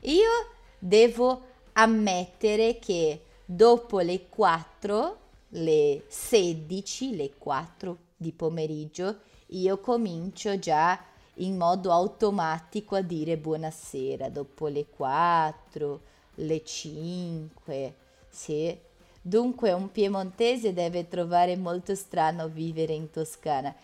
io 0.00 0.30
devo 0.78 1.40
ammettere 1.72 2.78
che 2.78 3.24
dopo 3.46 4.00
le 4.00 4.28
4, 4.28 5.18
le 5.48 6.04
16, 6.06 7.16
le 7.16 7.32
4 7.38 7.96
di 8.18 8.30
pomeriggio, 8.30 9.20
io 9.46 9.78
comincio 9.80 10.58
già 10.58 11.02
in 11.36 11.56
modo 11.56 11.92
automatico 11.92 12.94
a 12.94 13.00
dire 13.00 13.38
buonasera 13.38 14.28
dopo 14.28 14.66
le 14.66 14.84
4, 14.86 16.00
le 16.34 16.62
5. 16.62 17.94
Sì. 18.28 18.92
Dunque 19.26 19.72
un 19.72 19.90
piemontese 19.90 20.74
deve 20.74 21.08
trovare 21.08 21.56
molto 21.56 21.94
strano 21.94 22.48
vivere 22.48 22.92
in 22.92 23.10
Toscana 23.10 23.74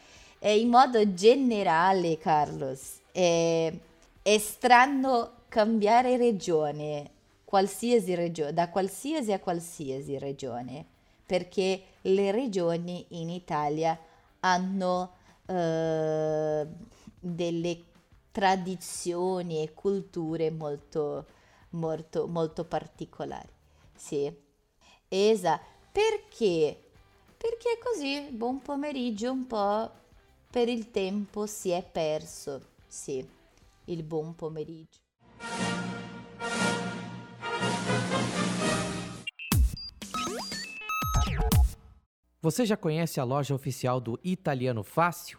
eh, 0.41 0.59
in 0.59 0.69
modo 0.69 1.13
generale, 1.15 2.19
Carlos, 2.19 3.01
è, 3.13 3.73
è 4.23 4.39
strano 4.39 5.33
cambiare 5.49 6.17
regione, 6.17 7.11
qualsiasi 7.45 8.15
regione, 8.15 8.55
da 8.55 8.71
qualsiasi 8.71 9.33
a 9.33 9.39
qualsiasi 9.39 10.19
regione, 10.19 10.85
perché 11.27 11.83
le 12.03 12.31
regioni 12.31 13.05
in 13.11 13.29
Italia 13.29 13.99
hanno 14.41 15.13
eh, 15.47 16.67
delle 17.21 17.83
tradizioni 18.33 19.63
e 19.63 19.75
culture 19.75 20.51
molto, 20.51 21.27
molto, 21.71 22.27
molto 22.29 22.65
particolari. 22.65 23.53
Sì, 23.95 24.35
esatto. 25.11 25.69
Perché 25.93 26.79
perché 27.41 27.79
così, 27.83 28.29
buon 28.31 28.61
pomeriggio 28.61 29.33
un 29.33 29.47
po' 29.47 29.91
per 30.51 30.69
il 30.69 30.91
tempo 30.91 31.47
si 31.47 31.71
è 31.71 31.83
perso. 31.83 32.61
Sì, 32.87 33.27
il 33.87 34.03
buon 34.03 34.35
pomeriggio. 34.35 34.99
Você 42.43 42.67
já 42.67 42.77
conhece 42.77 43.21
a 43.21 43.25
loja 43.25 43.55
oficial 43.55 44.03
do 44.03 44.19
Italiano 44.23 44.83
Fácil? 44.83 45.39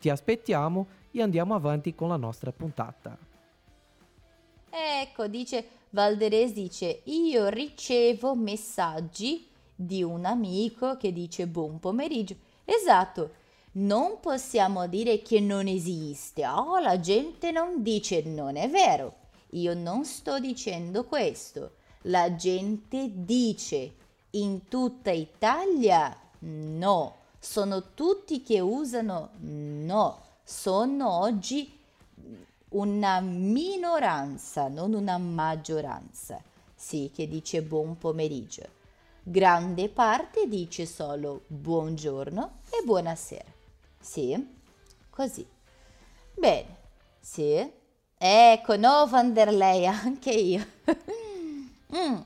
Ti 0.00 0.08
aspettiamo 0.08 0.86
e 1.10 1.20
andiamo 1.20 1.54
avanti 1.54 1.94
con 1.94 2.08
la 2.08 2.16
nostra 2.16 2.52
puntata. 2.52 3.16
Ecco, 4.70 5.26
dice 5.26 5.66
Valderese 5.90 6.54
dice 6.54 7.00
io 7.04 7.48
ricevo 7.48 8.34
messaggi 8.34 9.46
di 9.74 10.02
un 10.02 10.24
amico 10.24 10.96
che 10.96 11.12
dice 11.12 11.46
buon 11.46 11.78
pomeriggio. 11.80 12.36
Esatto, 12.64 13.32
non 13.72 14.20
possiamo 14.20 14.86
dire 14.86 15.20
che 15.20 15.40
non 15.40 15.66
esiste. 15.66 16.46
Oh, 16.46 16.78
la 16.78 16.98
gente 16.98 17.50
non 17.50 17.82
dice 17.82 18.22
non 18.22 18.56
è 18.56 18.70
vero. 18.70 19.16
Io 19.50 19.74
non 19.74 20.06
sto 20.06 20.38
dicendo 20.38 21.04
questo. 21.04 21.72
La 22.04 22.34
gente 22.36 23.10
dice 23.12 23.94
in 24.30 24.66
tutta 24.66 25.10
Italia 25.10 26.16
no. 26.40 27.19
Sono 27.42 27.94
tutti 27.94 28.42
che 28.42 28.60
usano 28.60 29.30
no. 29.38 30.24
Sono 30.44 31.10
oggi 31.10 31.78
una 32.68 33.20
minoranza, 33.20 34.68
non 34.68 34.92
una 34.92 35.16
maggioranza. 35.16 36.38
Sì, 36.74 37.10
che 37.14 37.26
dice 37.26 37.62
buon 37.62 37.96
pomeriggio. 37.96 38.78
Grande 39.22 39.88
parte 39.88 40.48
dice 40.48 40.84
solo 40.84 41.44
buongiorno 41.46 42.58
e 42.68 42.84
buonasera. 42.84 43.50
Sì, 43.98 44.58
così. 45.08 45.46
Bene, 46.34 46.76
sì. 47.20 47.72
Ecco, 48.18 48.76
no 48.76 49.06
van 49.06 49.32
der 49.32 49.50
Leyen, 49.50 49.94
anche 49.94 50.30
io. 50.30 50.66
mm. 51.96 52.20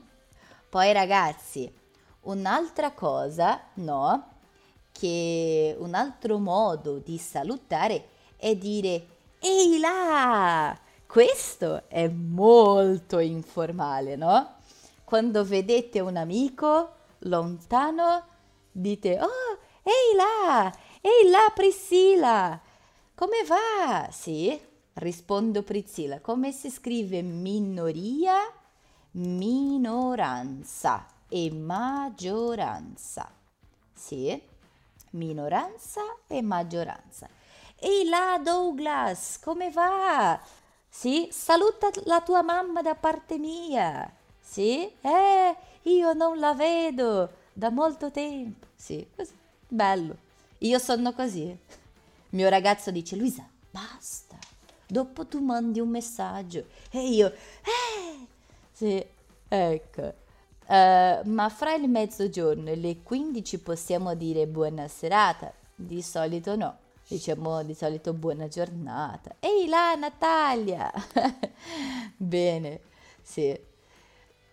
Poi 0.69 0.91
ragazzi, 0.91 1.73
un'altra 2.23 2.91
cosa, 2.91 3.61
no? 3.75 4.34
Che 4.97 5.75
un 5.77 5.93
altro 5.93 6.37
modo 6.37 6.99
di 6.99 7.17
salutare 7.17 8.07
è 8.37 8.55
dire 8.55 9.07
ehi 9.39 9.77
là! 9.77 10.79
Questo 11.05 11.83
è 11.89 12.07
molto 12.07 13.19
informale, 13.19 14.15
no? 14.15 14.55
Quando 15.03 15.43
vedete 15.43 15.99
un 15.99 16.15
amico 16.15 16.93
lontano, 17.19 18.23
dite 18.71 19.19
oh, 19.19 19.57
ehi 19.83 20.15
là! 20.15 20.73
Ehi 21.01 21.29
là 21.29 21.51
Priscilla! 21.53 22.61
Come 23.15 23.43
va? 23.45 24.07
Sì, 24.11 24.57
rispondo 24.93 25.61
Priscilla. 25.63 26.21
Come 26.21 26.53
si 26.53 26.69
scrive 26.69 27.21
minoria? 27.21 28.37
Minoranza 29.11 31.05
e 31.27 31.51
maggioranza. 31.51 33.29
Sì, 33.93 34.41
minoranza 35.15 36.01
e 36.27 36.41
maggioranza. 36.41 37.27
Ehi 37.77 38.07
là 38.07 38.39
Douglas, 38.41 39.39
come 39.39 39.69
va? 39.71 40.39
Sì, 40.87 41.27
saluta 41.31 41.89
la 42.05 42.21
tua 42.21 42.41
mamma 42.41 42.81
da 42.81 42.95
parte 42.95 43.37
mia. 43.37 44.09
Sì, 44.39 44.89
eh, 45.01 45.55
io 45.83 46.13
non 46.13 46.39
la 46.39 46.53
vedo 46.53 47.29
da 47.51 47.69
molto 47.69 48.11
tempo. 48.11 48.67
Sì, 48.75 49.05
così, 49.15 49.33
bello. 49.67 50.15
Io 50.59 50.79
sono 50.79 51.13
così. 51.13 51.57
Mio 52.29 52.49
ragazzo 52.49 52.91
dice, 52.91 53.15
Luisa, 53.15 53.47
basta. 53.71 54.37
Dopo 54.87 55.25
tu 55.25 55.39
mandi 55.39 55.79
un 55.79 55.89
messaggio. 55.89 56.65
E 56.91 57.07
io, 57.07 57.27
eh, 57.27 58.27
sì, 58.71 59.05
ecco. 59.47 60.13
Uh, 60.67 61.27
ma 61.29 61.49
fra 61.49 61.75
il 61.75 61.87
mezzogiorno 61.87 62.69
e 62.69 62.75
le 62.75 63.03
15 63.03 63.59
possiamo 63.59 64.15
dire 64.15 64.47
buona 64.47 64.87
serata? 64.87 65.53
Di 65.75 66.01
solito 66.01 66.55
no 66.55 66.77
diciamo 67.07 67.63
di 67.63 67.73
solito 67.73 68.13
buona 68.13 68.47
giornata. 68.47 69.35
Ehi 69.39 69.67
là 69.67 69.93
Natalia! 69.95 70.91
Bene, 72.17 72.79
sì. 73.21 73.57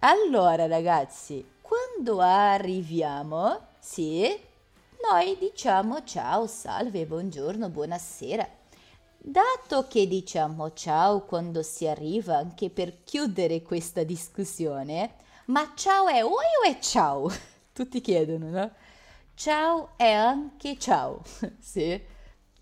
Allora 0.01 0.67
ragazzi, 0.67 1.45
quando 1.61 2.21
arriviamo, 2.21 3.69
sì, 3.79 4.29
noi 5.09 5.37
diciamo 5.39 6.05
ciao, 6.05 6.47
salve, 6.47 7.07
buongiorno, 7.07 7.69
buonasera. 7.69 8.47
Dato 9.17 9.87
che 9.89 10.09
diciamo 10.09 10.73
ciao 10.73 11.25
quando 11.25 11.63
si 11.63 11.87
arriva, 11.87 12.37
anche 12.37 12.69
per 12.69 13.05
chiudere 13.05 13.63
questa 13.63 14.03
discussione, 14.03 15.15
ma 15.47 15.73
ciao 15.75 16.09
è 16.09 16.25
oi 16.25 16.31
o 16.31 16.79
ciao? 16.81 17.31
Tutti 17.73 18.01
chiedono, 18.01 18.49
no? 18.49 18.71
Ciao 19.35 19.91
è 19.97 20.11
anche 20.11 20.79
ciao, 20.79 21.23
sì 21.59 22.11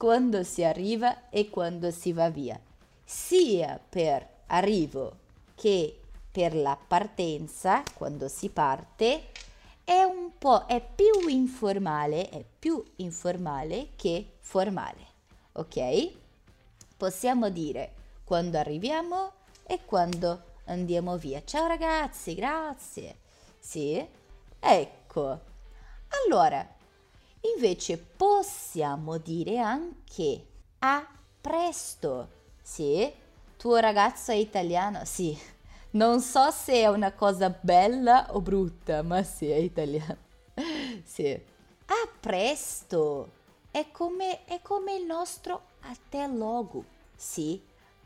quando 0.01 0.45
si 0.45 0.65
arriva 0.65 1.29
e 1.29 1.51
quando 1.51 1.91
si 1.91 2.15
va 2.15 2.31
via, 2.31 2.59
sia 3.05 3.79
per 3.87 4.27
arrivo 4.47 5.15
che 5.55 6.01
per 6.33 6.57
la 6.57 6.75
partenza, 6.75 7.83
quando 7.93 8.27
si 8.27 8.49
parte, 8.49 9.27
è 9.85 10.03
un 10.03 10.39
po' 10.39 10.65
è 10.65 10.83
più 10.83 11.29
informale, 11.29 12.31
è 12.31 12.43
più 12.59 12.83
informale 12.97 13.89
che 13.95 14.37
formale. 14.39 15.07
Ok? 15.53 16.13
Possiamo 16.97 17.51
dire 17.51 17.93
quando 18.25 18.57
arriviamo 18.57 19.33
e 19.65 19.81
quando 19.85 20.45
andiamo 20.71 21.17
via. 21.17 21.43
Ciao 21.45 21.67
ragazzi, 21.67 22.35
grazie. 22.35 23.17
Sì? 23.59 24.07
Ecco. 24.59 25.41
Allora, 26.25 26.67
Invece 27.43 27.97
possiamo 27.97 29.17
dire 29.17 29.59
anche 29.59 30.45
a 30.81 31.07
presto. 31.41 32.29
Sì, 32.61 33.11
tuo 33.57 33.77
ragazzo 33.77 34.31
è 34.31 34.35
italiano? 34.35 35.05
Sì. 35.05 35.37
Non 35.93 36.21
so 36.21 36.51
se 36.51 36.75
è 36.75 36.87
una 36.87 37.13
cosa 37.13 37.49
bella 37.49 38.35
o 38.35 38.41
brutta, 38.41 39.03
ma 39.03 39.23
sì, 39.23 39.49
è 39.49 39.57
italiano. 39.57 40.29
Sì. 41.05 41.33
A 41.87 42.09
presto. 42.21 43.39
È 43.71 43.87
come, 43.91 44.45
è 44.45 44.61
come 44.61 44.95
il 44.95 45.05
nostro 45.05 45.63
a 45.81 45.97
te 46.11 46.27
logo. 46.27 46.85
Sì. 47.17 47.61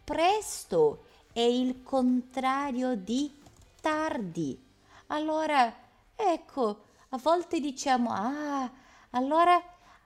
Presto 0.05 1.07
è 1.34 1.40
il 1.40 1.82
contrario 1.82 2.94
di 2.94 3.28
tardi. 3.80 4.56
Allora, 5.08 5.74
ecco, 6.14 6.84
a 7.08 7.18
volte 7.20 7.58
diciamo, 7.58 8.10
ah, 8.12 8.70
allora 9.10 9.60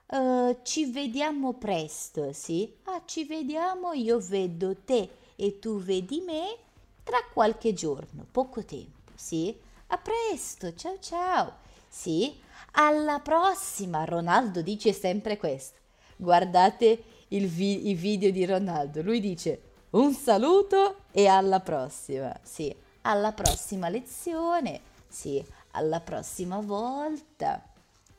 uh, 0.07 0.57
ci 0.63 0.85
vediamo 0.85 1.53
presto, 1.53 2.33
sì? 2.33 2.73
Ah, 2.85 3.03
ci 3.05 3.25
vediamo, 3.25 3.93
io 3.93 4.17
vedo 4.17 4.75
te 4.83 5.07
e 5.35 5.59
tu 5.59 5.77
vedi 5.79 6.19
me 6.21 6.57
tra 7.03 7.19
qualche 7.31 7.73
giorno, 7.73 8.25
poco 8.31 8.65
tempo, 8.65 9.11
sì? 9.13 9.55
A 9.87 9.99
presto, 9.99 10.73
ciao 10.73 10.97
ciao. 10.99 11.57
Sì, 11.87 12.39
alla 12.71 13.19
prossima, 13.19 14.03
Ronaldo 14.03 14.63
dice 14.63 14.93
sempre 14.93 15.37
questo. 15.37 15.77
guardate 16.15 17.03
vi- 17.29 17.89
i 17.89 17.93
video 17.93 18.31
di 18.31 18.45
Ronaldo. 18.45 19.03
Lui 19.03 19.19
dice 19.19 19.68
un 19.91 20.13
saluto 20.13 20.97
e 21.11 21.27
alla 21.27 21.59
prossima. 21.59 22.37
Sì, 22.43 22.75
alla 23.01 23.31
prossima 23.31 23.89
lezione. 23.89 24.81
Sì, 25.07 25.43
alla 25.71 25.99
prossima 25.99 26.59
volta. 26.59 27.63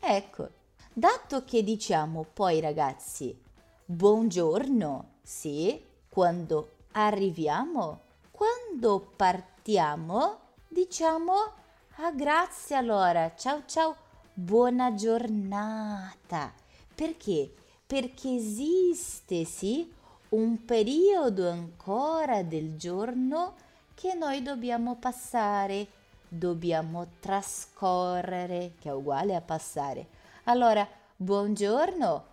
Ecco, 0.01 0.49
dato 0.93 1.45
che 1.45 1.63
diciamo 1.63 2.27
poi 2.33 2.61
ragazzi 2.61 3.39
buongiorno, 3.85 5.09
sì, 5.23 5.81
quando 6.09 6.77
arriviamo, 6.93 8.01
quando 8.31 9.13
partiamo, 9.17 10.39
diciamo 10.67 11.35
ah 11.97 12.13
grazie 12.13 12.77
allora, 12.77 13.35
ciao 13.37 13.63
ciao, 13.67 13.97
buona 14.33 14.95
giornata. 14.95 16.53
Perché? 16.95 17.53
Perché 17.87 18.35
esiste, 18.35 19.45
sì, 19.45 19.93
un 20.31 20.65
periodo 20.65 21.49
ancora 21.49 22.43
del 22.43 22.77
giorno 22.77 23.55
che 23.95 24.15
noi 24.15 24.43
dobbiamo 24.43 24.97
passare, 24.97 25.87
dobbiamo 26.29 27.07
trascorrere, 27.19 28.75
che 28.79 28.89
è 28.89 28.93
uguale 28.93 29.35
a 29.35 29.41
passare. 29.41 30.07
Allora, 30.45 30.87
buongiorno 31.17 32.25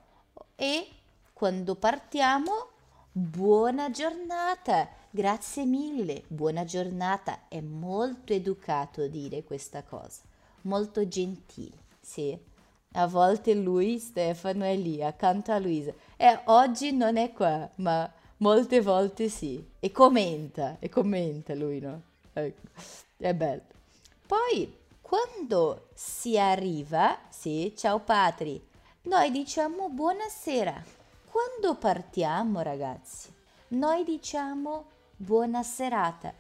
e 0.55 0.87
quando 1.33 1.75
partiamo, 1.75 2.69
buona 3.11 3.89
giornata, 3.89 4.87
grazie 5.09 5.65
mille, 5.65 6.23
buona 6.27 6.65
giornata. 6.65 7.47
È 7.47 7.59
molto 7.61 8.31
educato 8.31 9.07
dire 9.07 9.43
questa 9.43 9.81
cosa, 9.83 10.21
molto 10.61 11.07
gentile, 11.07 11.77
sì. 11.99 12.46
A 12.97 13.05
volte 13.05 13.53
lui, 13.53 13.99
Stefano, 13.99 14.63
è 14.65 14.75
lì 14.75 15.03
accanto 15.03 15.51
a 15.51 15.59
Luisa. 15.59 15.93
E 16.15 16.39
oggi 16.45 16.91
non 16.91 17.15
è 17.15 17.31
qua, 17.31 17.69
ma 17.75 18.11
molte 18.37 18.81
volte 18.81 19.29
sì. 19.29 19.63
E 19.79 19.91
commenta, 19.91 20.77
e 20.79 20.89
commenta 20.89 21.53
lui, 21.53 21.79
no? 21.79 22.01
Ecco, 22.33 22.61
è 23.17 23.35
bello. 23.35 23.61
Poi, 24.25 24.75
quando 24.99 25.89
si 25.93 26.39
arriva, 26.39 27.19
sì, 27.29 27.71
ciao 27.77 27.99
Patri, 27.99 28.59
noi 29.03 29.29
diciamo 29.29 29.89
buonasera. 29.89 30.83
Quando 31.29 31.77
partiamo, 31.77 32.61
ragazzi, 32.61 33.31
noi 33.69 34.03
diciamo 34.05 34.85
buona 35.15 35.61
serata. 35.61 36.33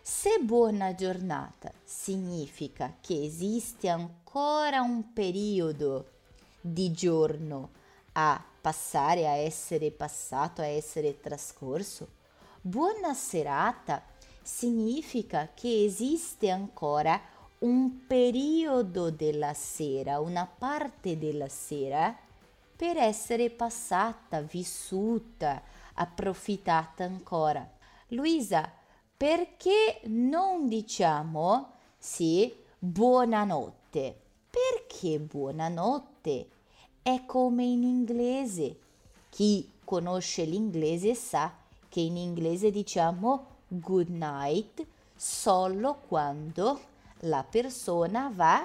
Se 0.00 0.38
buona 0.40 0.94
giornata 0.94 1.72
significa 1.82 2.94
che 3.00 3.20
esiste 3.20 3.88
ancora 3.88 4.23
un 4.80 5.12
periodo 5.12 6.10
di 6.60 6.92
giorno 6.92 7.70
a 8.12 8.42
passare, 8.60 9.28
a 9.28 9.34
essere 9.34 9.90
passato, 9.90 10.60
a 10.60 10.66
essere 10.66 11.20
trascorso, 11.20 12.08
buona 12.60 13.14
serata 13.14 14.02
significa 14.42 15.50
che 15.54 15.84
esiste 15.84 16.50
ancora 16.50 17.20
un 17.58 18.06
periodo 18.06 19.10
della 19.10 19.54
sera, 19.54 20.20
una 20.20 20.46
parte 20.46 21.18
della 21.18 21.48
sera 21.48 22.16
per 22.76 22.96
essere 22.96 23.50
passata, 23.50 24.40
vissuta, 24.40 25.62
approfittata 25.94 27.04
ancora. 27.04 27.68
Luisa, 28.08 28.70
perché 29.16 30.00
non 30.04 30.68
diciamo 30.68 31.72
sì, 31.96 32.54
buonanotte? 32.78 34.22
Perché 34.54 35.18
buonanotte? 35.18 36.48
È 37.02 37.24
come 37.26 37.64
in 37.64 37.82
inglese. 37.82 38.78
Chi 39.28 39.68
conosce 39.82 40.44
l'inglese 40.44 41.16
sa 41.16 41.52
che 41.88 41.98
in 41.98 42.16
inglese 42.16 42.70
diciamo 42.70 43.46
good 43.66 44.10
night 44.10 44.86
solo 45.16 46.02
quando 46.06 46.80
la 47.22 47.42
persona 47.42 48.30
va 48.32 48.64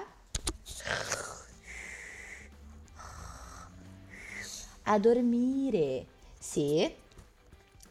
a 4.84 4.98
dormire. 5.00 6.06
Sì? 6.38 6.94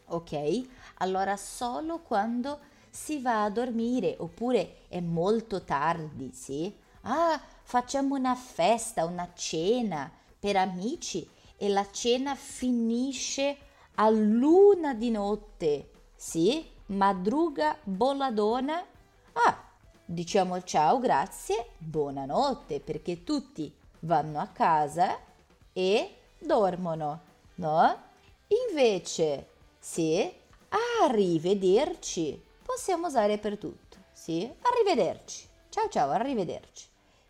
Ok? 0.06 0.68
Allora 1.00 1.36
solo 1.36 2.00
quando 2.00 2.60
si 2.90 3.20
va 3.20 3.44
a 3.44 3.50
dormire 3.50 4.16
oppure 4.20 4.88
è 4.88 5.02
molto 5.02 5.64
tardi, 5.64 6.32
sì? 6.34 6.74
Ah, 7.02 7.40
facciamo 7.70 8.16
una 8.16 8.34
festa, 8.34 9.06
una 9.06 9.30
cena 9.36 10.12
per 10.40 10.56
amici 10.56 11.30
e 11.56 11.70
la 11.70 11.86
cena 11.92 12.34
finisce 12.34 13.56
a 13.94 14.10
luna 14.10 14.96
di 14.96 15.12
notte, 15.12 15.92
sì? 16.16 16.68
Madruga 16.88 17.78
boladona. 17.84 18.84
Ah, 19.34 19.64
diciamo 20.04 20.64
ciao, 20.64 20.98
grazie, 20.98 21.74
buonanotte 21.78 22.80
perché 22.80 23.24
tutti 23.24 23.72
vanno 24.00 24.40
a 24.40 24.48
casa 24.48 25.20
e 25.72 26.16
dormono, 26.40 27.22
no? 27.56 27.98
Invece, 28.68 29.48
sì, 29.78 30.28
arrivederci 31.04 32.44
possiamo 32.64 33.06
usare 33.06 33.38
per 33.38 33.60
tutto, 33.60 33.98
sì? 34.12 34.52
Arrivederci. 34.62 35.48
Ciao 35.70 35.88
ciao, 35.88 36.10
arrivederci. 36.10 36.88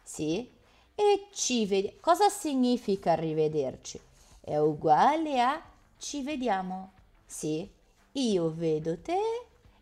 Sì? 0.10 0.50
E 0.96 1.28
ci 1.32 1.68
vediamo. 1.68 1.98
Cosa 2.02 2.30
significa 2.30 3.12
arrivederci? 3.12 4.02
È 4.42 4.58
uguale 4.58 5.40
a 5.40 5.62
ci 6.00 6.24
vediamo. 6.24 6.94
Sì? 7.28 7.70
Io 8.14 8.52
vedo 8.52 8.98
te 8.98 9.20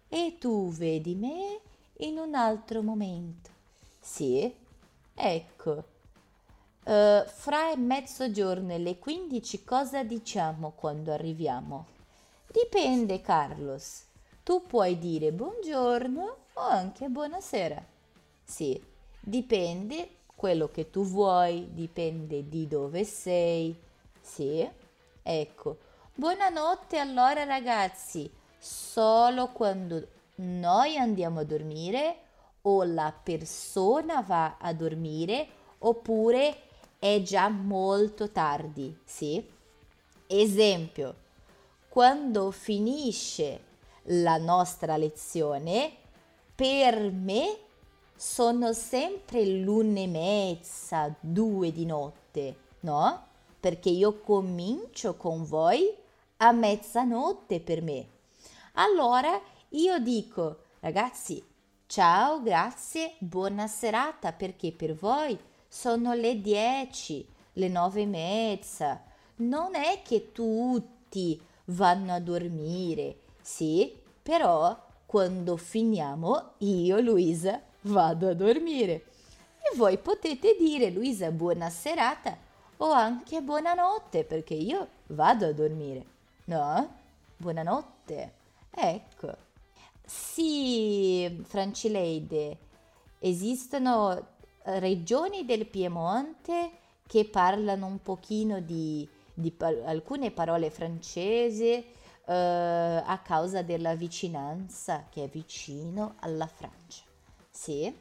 e 0.10 0.36
tu 0.38 0.70
vedi 0.70 1.16
me 1.16 1.62
in 2.00 2.18
un 2.18 2.36
altro 2.36 2.84
momento. 2.84 3.50
Sì? 4.02 4.54
Ecco. 5.16 5.84
Uh, 6.84 7.26
fra 7.26 7.74
mezzogiorno 7.78 8.74
e 8.74 8.80
le 8.80 9.00
15 9.00 9.64
cosa 9.64 10.04
diciamo 10.04 10.74
quando 10.76 11.14
arriviamo? 11.14 11.86
Dipende, 12.52 13.22
Carlos. 13.22 14.04
Tu 14.44 14.62
puoi 14.68 15.00
dire 15.00 15.32
buongiorno 15.32 16.38
o 16.54 16.62
anche 16.62 17.08
buonasera. 17.08 17.82
Sì, 18.44 18.82
dipende 19.20 20.16
quello 20.38 20.70
che 20.70 20.92
tu 20.92 21.04
vuoi, 21.04 21.70
dipende 21.74 22.48
di 22.48 22.68
dove 22.68 23.04
sei. 23.04 23.76
Sì, 24.22 24.70
ecco. 25.24 25.78
Buonanotte 26.14 27.00
allora 27.00 27.44
ragazzi, 27.44 28.30
solo 28.60 29.48
quando 29.48 30.08
noi 30.36 30.96
andiamo 30.96 31.40
a 31.40 31.44
dormire 31.44 32.18
o 32.62 32.84
la 32.84 33.12
persona 33.12 34.22
va 34.22 34.58
a 34.60 34.74
dormire 34.74 35.48
oppure 35.80 36.62
è 37.00 37.20
già 37.24 37.50
molto 37.50 38.30
tardi, 38.30 38.96
sì? 39.04 39.44
Esempio, 40.28 41.16
quando 41.90 42.52
finisce 42.52 43.62
la 44.10 44.38
nostra 44.38 44.98
lezione, 44.98 45.96
per 46.54 47.12
me 47.12 47.58
sono 48.18 48.74
sempre 48.74 49.46
l'una 49.46 50.00
e 50.00 50.08
mezza, 50.08 51.16
due 51.20 51.72
di 51.72 51.86
notte, 51.86 52.56
no? 52.80 53.26
Perché 53.60 53.90
io 53.90 54.20
comincio 54.22 55.16
con 55.16 55.46
voi 55.46 55.94
a 56.38 56.52
mezzanotte 56.52 57.60
per 57.60 57.84
me. 57.84 58.08
Allora 58.74 59.40
io 59.70 60.00
dico, 60.00 60.64
ragazzi, 60.80 61.44
ciao, 61.86 62.42
grazie, 62.42 63.14
buona 63.20 63.68
serata, 63.68 64.34
perché 64.34 64.72
per 64.72 64.96
voi 64.96 65.38
sono 65.68 66.14
le 66.14 66.42
10, 66.42 67.28
le 67.54 67.68
nove 67.68 68.02
e 68.02 68.06
mezza. 68.08 69.04
Non 69.38 69.76
è 69.76 70.02
che 70.04 70.32
tutti 70.32 71.40
vanno 71.66 72.14
a 72.14 72.20
dormire, 72.20 73.18
sì, 73.42 73.96
però 74.24 74.76
quando 75.06 75.56
finiamo 75.56 76.54
io, 76.60 77.00
Luisa, 77.00 77.62
vado 77.82 78.30
a 78.30 78.34
dormire. 78.34 79.06
E 79.60 79.76
voi 79.76 79.98
potete 79.98 80.56
dire, 80.58 80.90
Luisa, 80.90 81.32
buona 81.32 81.70
serata 81.70 82.38
o 82.78 82.92
anche 82.92 83.42
buonanotte, 83.42 84.24
perché 84.24 84.54
io 84.54 84.88
vado 85.08 85.48
a 85.48 85.52
dormire. 85.52 86.06
No? 86.46 86.96
Buonanotte. 87.36 88.34
Ecco. 88.70 89.36
Sì, 90.06 91.42
Francileide, 91.44 92.58
esistono 93.20 94.36
regioni 94.64 95.46
del 95.46 95.66
Piemonte 95.66 96.72
che 97.06 97.26
parlano 97.26 97.86
un 97.86 98.02
pochino 98.02 98.60
di, 98.60 99.08
di 99.34 99.52
pa- 99.52 99.74
alcune 99.86 100.32
parole 100.32 100.70
francesi 100.70 101.72
eh, 101.72 102.34
a 102.34 103.20
causa 103.24 103.62
della 103.62 103.96
vicinanza 103.96 105.08
che 105.10 105.24
è 105.24 105.28
vicino 105.30 106.16
alla 106.20 106.48
Francia. 106.48 107.04
Sì. 107.58 107.92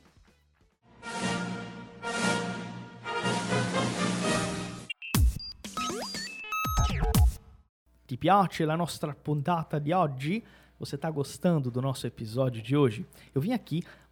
Ti 8.05 8.19
piace 8.19 8.65
la 8.67 8.77
nostra 8.77 9.15
puntata 9.15 9.79
di 9.79 9.93
oggi? 9.93 10.45
Você 10.77 10.97
está 10.97 11.11
gostando 11.11 11.71
do 11.71 11.81
nosso 11.81 12.07
episódio 12.07 12.61
de 12.61 12.77
hoje? 12.77 13.07
Eu 13.33 13.41
vim 13.41 13.53
aqui 13.53 13.83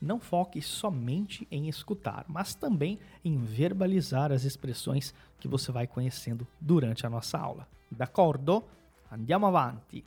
não 0.00 0.18
foque 0.20 0.62
somente 0.62 1.46
em 1.50 1.68
escutar, 1.68 2.24
mas 2.28 2.54
também 2.54 2.98
em 3.24 3.36
verbalizar 3.38 4.32
as 4.32 4.44
expressões 4.44 5.12
que 5.38 5.48
você 5.48 5.72
vai 5.72 5.86
conhecendo 5.86 6.46
durante 6.60 7.06
a 7.06 7.10
nossa 7.10 7.38
aula. 7.38 7.66
D'accordo? 7.90 8.64
Andiamo 9.10 9.46
avanti. 9.46 10.04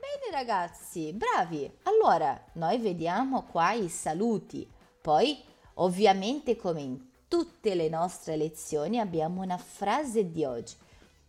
Bene 0.00 0.32
ragazzi, 0.32 1.12
bravi. 1.12 1.70
Allora, 1.84 2.44
noi 2.54 2.78
vediamo 2.78 3.42
qua 3.44 3.72
i 3.72 3.88
saluti. 3.88 4.68
Poi, 5.00 5.38
ovviamente, 5.74 6.56
come 6.56 6.80
in 6.80 7.00
tutte 7.28 7.74
le 7.74 7.88
nostre 7.88 8.36
lezioni, 8.36 8.98
abbiamo 8.98 9.42
una 9.42 9.56
frase 9.56 10.30
di 10.30 10.44
oggi. 10.44 10.74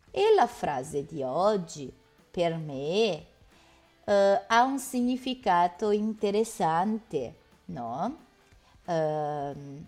E 0.09 0.33
la 0.35 0.47
frase 0.47 1.05
di 1.05 1.21
oggi, 1.21 1.93
per 2.31 2.57
me, 2.57 3.25
uh, 4.05 4.11
ha 4.47 4.63
un 4.63 4.79
significato 4.79 5.91
interessante, 5.91 7.35
no? 7.65 8.17
Uh, 8.85 9.85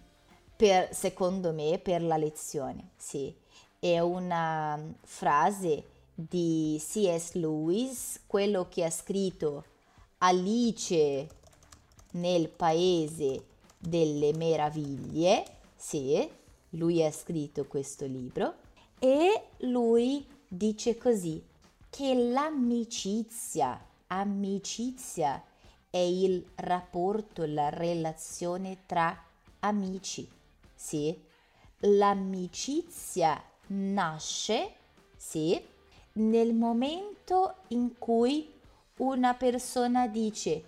per, 0.55 0.93
secondo 0.93 1.51
me, 1.51 1.79
per 1.79 2.01
la 2.01 2.17
lezione, 2.17 2.91
sì. 2.95 3.33
È 3.79 3.99
una 3.99 4.79
frase 5.01 5.83
di 6.13 6.77
C.S. 6.79 7.33
Lewis, 7.33 8.21
quello 8.27 8.67
che 8.69 8.85
ha 8.85 8.89
scritto 8.89 9.65
Alice 10.19 11.27
nel 12.11 12.49
paese 12.49 13.45
delle 13.77 14.33
meraviglie, 14.33 15.43
sì, 15.75 16.25
lui 16.71 17.03
ha 17.03 17.11
scritto 17.11 17.65
questo 17.65 18.05
libro 18.05 18.55
e 18.99 19.47
lui 19.59 20.25
dice 20.47 20.97
così 20.97 21.43
che 21.89 22.13
l'amicizia 22.15 23.85
amicizia 24.07 25.43
è 25.93 25.99
il 25.99 26.43
rapporto, 26.55 27.45
la 27.45 27.69
relazione 27.69 28.79
tra 28.87 29.15
amici. 29.59 30.27
Sì, 30.73 31.15
l'amicizia 31.81 33.39
nasce, 33.67 34.73
sì, 35.15 35.63
nel 36.13 36.55
momento 36.55 37.57
in 37.67 37.99
cui 37.99 38.51
una 38.97 39.35
persona 39.35 40.07
dice 40.07 40.63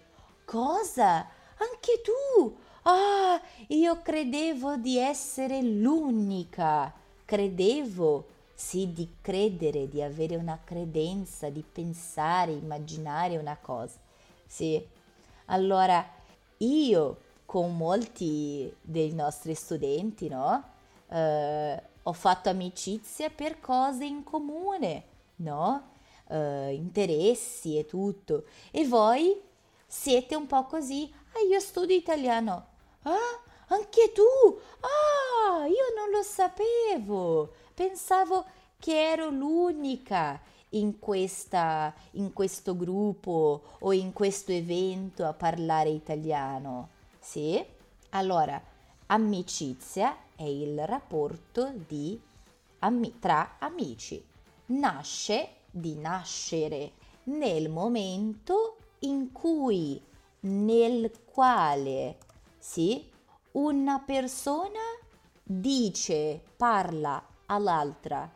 cosa? 0.45 1.27
Anche 1.57 2.01
tu? 2.03 2.55
Ah, 2.83 3.41
io 3.69 4.03
credevo 4.03 4.75
di 4.75 4.99
essere 4.99 5.59
l'unica. 5.63 6.93
Credevo 7.25 8.27
sì 8.53 8.93
di 8.93 9.15
credere, 9.21 9.87
di 9.87 10.03
avere 10.03 10.35
una 10.35 10.59
credenza, 10.63 11.49
di 11.49 11.63
pensare, 11.63 12.51
immaginare 12.51 13.37
una 13.37 13.57
cosa. 13.57 13.97
Sì. 14.45 14.93
Allora, 15.45 16.03
io 16.57 17.17
con 17.45 17.77
molti 17.77 18.73
dei 18.81 19.13
nostri 19.13 19.53
studenti, 19.53 20.27
no? 20.27 20.63
Eh, 21.07 21.83
ho 22.03 22.13
fatto 22.13 22.49
amicizia 22.49 23.29
per 23.29 23.59
cose 23.59 24.05
in 24.05 24.23
comune, 24.23 25.03
no? 25.37 25.91
Eh, 26.27 26.73
interessi 26.73 27.77
e 27.77 27.85
tutto. 27.85 28.45
E 28.71 28.87
voi 28.87 29.39
siete 29.85 30.35
un 30.35 30.47
po' 30.47 30.65
così. 30.65 31.13
Ah, 31.33 31.47
io 31.47 31.59
studio 31.59 31.95
italiano. 31.95 32.65
Ah, 33.03 33.41
anche 33.67 34.11
tu? 34.13 34.23
Ah, 34.79 35.65
io 35.67 35.93
non 35.95 36.09
lo 36.11 36.23
sapevo. 36.23 37.53
Pensavo 37.73 38.45
che 38.79 39.11
ero 39.11 39.29
l'unica 39.29 40.41
in, 40.75 40.99
questa, 40.99 41.93
in 42.11 42.33
questo 42.33 42.75
gruppo 42.75 43.61
o 43.79 43.91
in 43.91 44.13
questo 44.13 44.51
evento 44.51 45.25
a 45.25 45.33
parlare 45.33 45.89
italiano. 45.89 46.89
Sì? 47.19 47.63
Allora, 48.09 48.61
amicizia 49.07 50.17
è 50.35 50.43
il 50.43 50.85
rapporto 50.85 51.73
di, 51.87 52.19
ami, 52.79 53.19
tra 53.19 53.55
amici. 53.59 54.23
Nasce 54.67 55.49
di 55.69 55.95
nascere 55.95 56.93
nel 57.23 57.69
momento 57.69 58.77
in 58.99 59.31
cui, 59.31 60.01
nel 60.41 61.11
quale, 61.25 62.17
sì, 62.57 63.09
una 63.51 63.99
persona 63.99 64.79
dice, 65.43 66.41
parla 66.55 67.23
all'altra. 67.45 68.29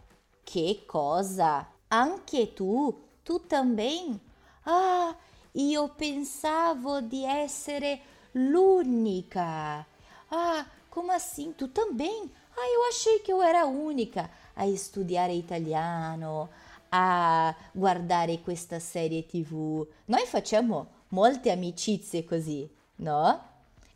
Che 0.44 0.84
cosa? 0.86 1.68
Anche 1.92 2.54
tu? 2.54 2.94
Tu 3.24 3.40
também? 3.48 4.20
Ah, 4.64 5.16
io 5.54 5.90
pensavo 5.90 7.02
di 7.02 7.24
essere 7.26 8.00
l'unica. 8.34 9.84
Ah, 10.30 10.66
como 10.90 11.12
assim? 11.12 11.52
Tu 11.54 11.68
também? 11.70 12.30
Ah, 12.56 12.68
eu 12.76 12.84
achei 12.90 13.20
que 13.20 13.32
eu 13.32 13.42
era 13.42 13.66
unica 13.66 14.30
a 14.56 14.68
studiare 14.76 15.34
italiano, 15.34 16.50
a 16.92 17.56
guardare 17.74 18.40
questa 18.44 18.80
serie 18.80 19.24
tv. 19.24 19.88
Noi 20.06 20.28
facciamo 20.28 20.88
molte 21.10 21.50
amicizie 21.50 22.24
così, 22.24 22.70
no? 22.98 23.48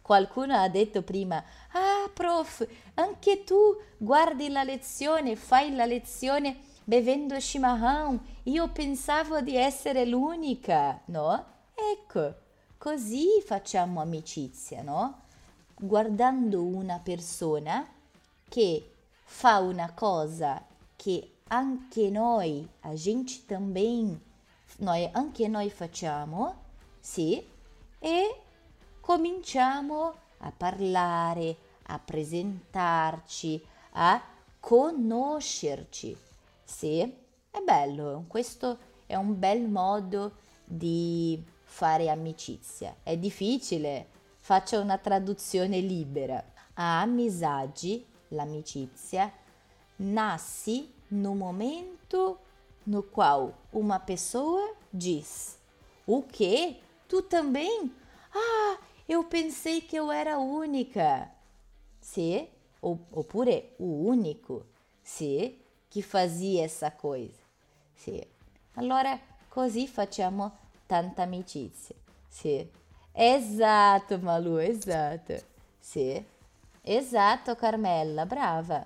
Qualcuno 0.01 0.55
ha 0.55 0.67
detto 0.67 1.03
prima, 1.03 1.43
ah 1.73 2.09
prof, 2.11 2.67
anche 2.95 3.43
tu 3.43 3.77
guardi 3.97 4.49
la 4.49 4.63
lezione, 4.63 5.35
fai 5.35 5.73
la 5.75 5.85
lezione 5.85 6.71
bevendo 6.85 7.35
chimarrão. 7.39 8.19
Io 8.45 8.67
pensavo 8.69 9.41
di 9.41 9.55
essere 9.55 10.05
l'unica, 10.05 11.01
no? 11.05 11.45
Ecco, 11.73 12.35
così 12.77 13.41
facciamo 13.45 14.01
amicizia, 14.01 14.81
no? 14.81 15.21
Guardando 15.75 16.63
una 16.63 16.99
persona 16.99 17.87
che 18.47 18.91
fa 19.23 19.59
una 19.59 19.91
cosa 19.93 20.63
che 20.95 21.37
anche 21.47 22.09
noi, 22.09 22.67
a 22.81 22.93
gente 22.93 23.45
também, 23.45 24.19
noi, 24.77 25.09
anche 25.11 25.47
noi 25.47 25.69
facciamo, 25.69 26.55
sì, 26.99 27.45
e 27.99 28.41
cominciamo 28.99 30.13
a 30.39 30.51
parlare, 30.51 31.55
a 31.83 31.99
presentarci, 31.99 33.61
a 33.91 34.21
conoscerci. 34.59 36.31
Sì, 36.63 36.99
è 36.99 37.59
bello, 37.63 38.25
questo 38.27 38.77
è 39.05 39.15
un 39.15 39.37
bel 39.37 39.67
modo 39.67 40.37
di 40.63 41.43
fare 41.63 42.09
amicizia. 42.09 42.95
È 43.03 43.17
difficile, 43.17 44.07
faccio 44.39 44.79
una 44.79 44.97
traduzione 44.97 45.79
libera. 45.79 46.43
A 46.75 47.01
amizade, 47.01 48.05
l'amicizia, 48.29 49.31
nasce 49.97 50.87
no 51.09 51.35
momento 51.35 52.39
no 52.85 53.03
qual 53.03 53.53
uma 53.71 53.99
pessoa 53.99 54.73
diz: 54.91 55.57
O 56.05 56.23
que? 56.23 56.81
Tu 57.07 57.21
também? 57.23 57.91
Ah, 58.33 58.79
eu 59.07 59.23
pensei 59.25 59.81
che 59.81 59.97
eu 59.97 60.11
era 60.11 60.37
unica. 60.37 61.29
Sì, 61.99 62.47
oppure 62.81 63.75
unico, 63.77 64.65
sì, 65.01 65.62
chi 65.93 66.01
fazia 66.01 66.63
essa 66.63 66.91
coisa. 66.93 67.39
Sì. 67.93 68.19
Allora 68.77 69.15
così 69.47 69.87
facciamo 69.87 70.57
tanta 70.87 71.21
amicizia. 71.21 71.93
Sì. 72.27 72.67
Esatto, 73.11 74.17
Malu, 74.17 74.57
esatto. 74.57 75.35
Sì. 75.79 76.25
Esatto, 76.81 77.55
Carmella, 77.55 78.25
brava. 78.25 78.83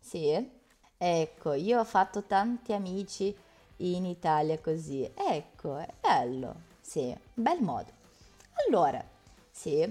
Sì. 0.00 0.50
Ecco, 0.96 1.52
io 1.52 1.80
ho 1.80 1.84
fatto 1.84 2.22
tanti 2.22 2.72
amici 2.72 3.36
in 3.78 4.06
Italia 4.06 4.58
così. 4.58 5.06
Ecco, 5.14 5.76
è 5.76 5.88
bello. 6.00 6.54
Sì, 6.80 7.14
bel 7.34 7.60
modo. 7.60 7.92
Allora, 8.66 9.04
sì, 9.50 9.86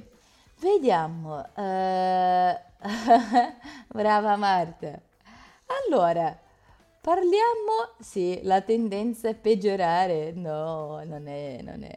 vediamo. 0.62 1.46
Uh, 1.54 2.58
brava 3.88 4.36
Marta. 4.36 5.00
Allora, 5.68 6.40
parliamo... 7.06 7.94
Sì, 8.00 8.40
la 8.42 8.62
tendenza 8.62 9.30
è 9.30 9.36
peggiorare. 9.36 10.32
No, 10.32 11.04
non 11.04 11.28
è, 11.28 11.62
non 11.62 11.84
è. 11.84 11.96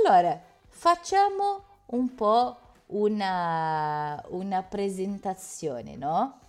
Allora, 0.00 0.42
facciamo 0.66 1.62
un 1.86 2.16
po' 2.16 2.58
una, 2.86 4.20
una 4.30 4.62
presentazione, 4.64 5.94
no? 5.94 6.40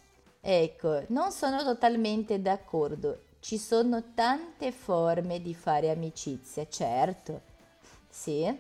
Ecco, 0.42 1.04
non 1.10 1.32
sono 1.32 1.64
totalmente 1.64 2.42
d'accordo. 2.42 3.26
Ci 3.40 3.60
sono 3.60 4.14
tante 4.16 4.72
forme 4.72 5.40
di 5.40 5.54
fare 5.54 5.92
amicizia, 5.92 6.68
certo. 6.68 7.42
Sì, 8.10 8.52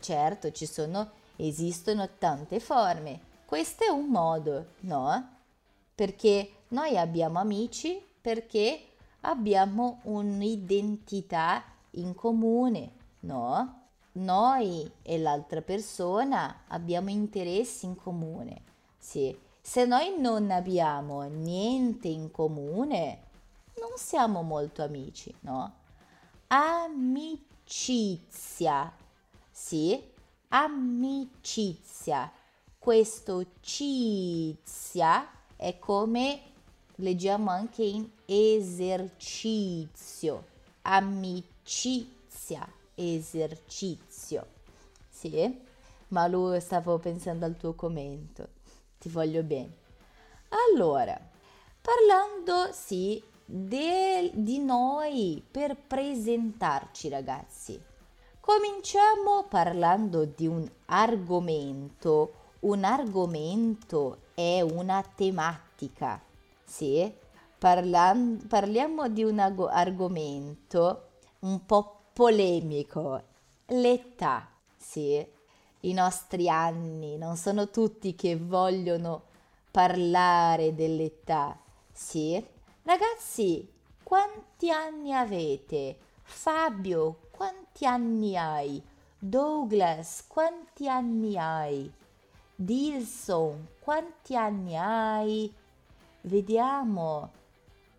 certo, 0.00 0.50
ci 0.50 0.66
sono, 0.66 1.12
esistono 1.36 2.08
tante 2.18 2.58
forme. 2.58 3.20
Questo 3.44 3.84
è 3.84 3.88
un 3.88 4.06
modo, 4.06 4.72
no? 4.80 5.34
Perché 5.94 6.50
noi 6.68 6.98
abbiamo 6.98 7.38
amici 7.38 8.04
perché 8.26 8.80
abbiamo 9.20 10.00
un'identità 10.02 11.62
in 11.92 12.12
comune, 12.12 12.90
no? 13.20 13.82
Noi 14.14 14.90
e 15.02 15.16
l'altra 15.16 15.62
persona 15.62 16.62
abbiamo 16.66 17.10
interessi 17.10 17.86
in 17.86 17.94
comune. 17.94 18.62
Sì. 18.98 19.38
Se 19.60 19.84
noi 19.84 20.18
non 20.18 20.50
abbiamo 20.50 21.22
niente 21.22 22.08
in 22.08 22.32
comune, 22.32 23.26
non 23.78 23.92
siamo 23.94 24.42
molto 24.42 24.82
amici, 24.82 25.32
no? 25.42 25.72
Amicizia. 26.48 27.32
Sì, 29.48 30.02
amicizia. 30.48 32.32
Questo 32.76 33.46
cizia 33.60 35.30
è 35.54 35.78
come 35.78 36.54
leggiamo 36.96 37.50
anche 37.50 37.82
in 37.82 38.08
esercizio. 38.24 39.74
Amicizia, 40.82 42.66
esercizio. 42.94 44.46
Sì, 45.08 45.58
ma 46.08 46.26
lui 46.26 46.60
stavo 46.60 46.98
pensando 46.98 47.44
al 47.44 47.56
tuo 47.56 47.74
commento. 47.74 48.48
Ti 48.98 49.08
voglio 49.08 49.42
bene. 49.42 49.84
Allora, 50.72 51.18
parlando 51.80 52.70
sì 52.72 53.22
de, 53.44 54.30
di 54.34 54.58
noi 54.58 55.42
per 55.48 55.76
presentarci 55.76 57.08
ragazzi. 57.08 57.80
Cominciamo 58.40 59.44
parlando 59.48 60.24
di 60.24 60.46
un 60.46 60.68
argomento. 60.86 62.44
Un 62.60 62.84
argomento 62.84 64.18
è 64.34 64.60
una 64.60 65.04
tematica 65.14 66.22
sì, 66.66 67.10
parlan- 67.58 68.44
parliamo 68.48 69.08
di 69.08 69.22
un 69.24 69.38
ag- 69.38 69.68
argomento 69.70 71.04
un 71.40 71.64
po' 71.64 72.00
polemico, 72.12 73.22
l'età, 73.66 74.48
sì, 74.76 75.24
i 75.80 75.92
nostri 75.92 76.48
anni, 76.48 77.16
non 77.16 77.36
sono 77.36 77.70
tutti 77.70 78.14
che 78.14 78.36
vogliono 78.36 79.22
parlare 79.70 80.74
dell'età, 80.74 81.56
sì. 81.92 82.44
Ragazzi, 82.82 83.68
quanti 84.02 84.70
anni 84.70 85.12
avete? 85.12 85.98
Fabio, 86.22 87.28
quanti 87.30 87.86
anni 87.86 88.36
hai? 88.36 88.82
Douglas, 89.18 90.24
quanti 90.26 90.88
anni 90.88 91.36
hai? 91.36 91.90
Dilson, 92.54 93.66
quanti 93.80 94.36
anni 94.36 94.76
hai? 94.76 95.52
Vediamo. 96.26 97.30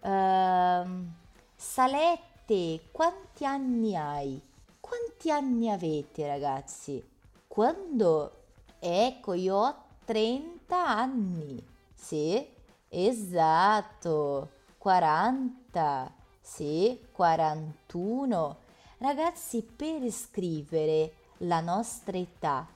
Uh, 0.02 1.06
Salette, 1.56 2.82
quanti 2.92 3.46
anni 3.46 3.96
hai? 3.96 4.42
Quanti 4.82 5.32
anni 5.32 5.70
avete, 5.72 6.28
ragazzi? 6.28 7.02
Quando? 7.48 8.32
Ecco, 8.80 9.32
io 9.32 9.56
ho 9.56 9.76
30 10.04 10.88
anni. 10.88 11.66
Sì, 11.96 12.46
esatto. 12.90 14.50
40. 14.78 16.14
Sì, 16.42 17.00
41. 17.14 18.58
Ragazzi, 18.98 19.62
per 19.64 20.10
scrivere 20.12 21.14
la 21.40 21.62
nostra 21.62 22.18
età 22.18 22.68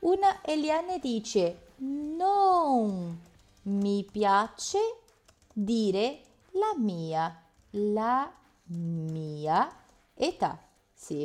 una 0.00 0.40
Eliane 0.44 1.00
dice 1.00 1.72
non 1.78 3.20
mi 3.62 4.06
piace 4.08 4.78
dire 5.52 6.20
la 6.52 6.74
mia, 6.76 7.36
la 7.70 8.32
mia 8.66 9.68
età. 10.14 10.62
Sì, 10.94 11.24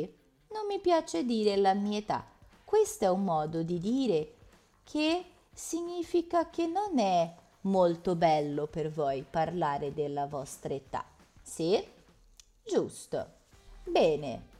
non 0.50 0.66
mi 0.66 0.80
piace 0.80 1.24
dire 1.24 1.54
la 1.54 1.74
mia 1.74 1.98
età. 1.98 2.26
Questo 2.64 3.04
è 3.04 3.08
un 3.08 3.22
modo 3.22 3.62
di 3.62 3.78
dire 3.78 4.34
che 4.82 5.26
significa 5.52 6.50
che 6.50 6.66
non 6.66 6.98
è 6.98 7.44
molto 7.66 8.14
bello 8.14 8.66
per 8.66 8.90
voi 8.90 9.24
parlare 9.28 9.92
della 9.92 10.24
vostra 10.26 10.72
età. 10.74 11.04
Sì? 11.42 11.84
Giusto. 12.64 13.26
Bene. 13.84 14.54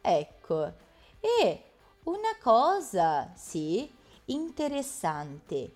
Ecco. 0.00 0.72
E 1.20 1.64
una 2.04 2.36
cosa, 2.40 3.32
sì, 3.34 3.90
interessante. 4.26 5.72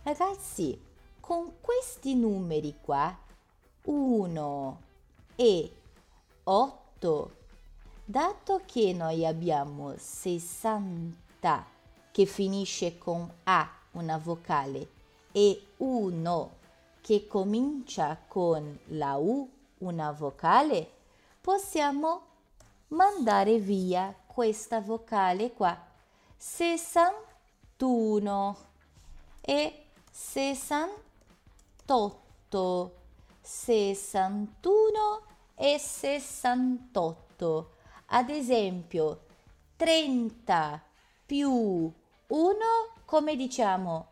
Ragazzi, 0.06 0.78
con 1.22 1.62
questi 1.62 2.14
numeri 2.14 2.76
qua, 2.82 3.18
1 3.86 4.82
e 5.38 5.76
8, 6.44 7.36
dato 8.04 8.62
che 8.66 8.92
noi 8.92 9.26
abbiamo 9.26 9.94
60 9.96 11.66
che 12.12 12.26
finisce 12.26 12.98
con 12.98 13.34
A, 13.44 13.72
una 13.92 14.18
vocale, 14.18 14.90
e 15.32 15.68
1 15.78 16.52
che 17.00 17.26
comincia 17.26 18.22
con 18.28 18.78
la 18.88 19.16
U, 19.16 19.50
una 19.78 20.12
vocale, 20.12 20.92
possiamo 21.40 22.24
mandare 22.90 23.58
via 23.58 24.14
questa 24.28 24.82
vocale 24.82 25.54
qua. 25.54 25.82
61 26.36 28.58
e 29.40 29.78
68, 30.16 32.96
61 33.42 35.22
e 35.56 35.80
68. 35.80 37.72
Ad 38.06 38.30
esempio, 38.30 39.22
30 39.76 40.84
più 41.26 41.50
1, 41.50 41.94
come 43.06 43.36
diciamo? 43.36 44.08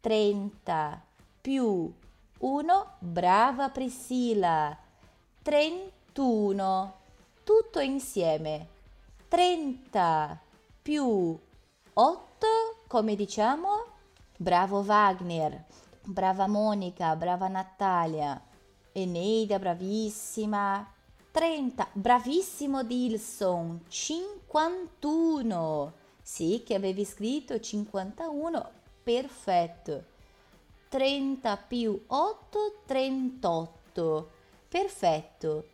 30 0.00 1.04
più 1.42 1.92
1, 2.38 2.92
brava 3.00 3.68
Priscilla. 3.68 4.74
31, 5.42 6.94
tutto 7.44 7.80
insieme. 7.80 8.68
30 9.28 10.40
più 10.80 11.38
8, 11.92 12.46
come 12.86 13.14
diciamo? 13.14 13.95
Bravo 14.38 14.80
Wagner, 14.80 15.64
brava 16.04 16.46
Monica, 16.46 17.16
brava 17.16 17.48
Natalia. 17.48 18.38
Eneida, 18.92 19.58
bravissima. 19.58 20.92
30, 21.30 21.88
bravissimo 21.92 22.82
Dilson, 22.82 23.84
51. 23.88 25.92
Sì, 26.20 26.62
che 26.66 26.74
avevi 26.74 27.06
scritto 27.06 27.58
51, 27.58 28.70
perfetto. 29.02 30.04
30 30.88 31.56
più 31.56 32.04
8, 32.06 32.82
38. 32.84 34.30
Perfetto. 34.68 35.68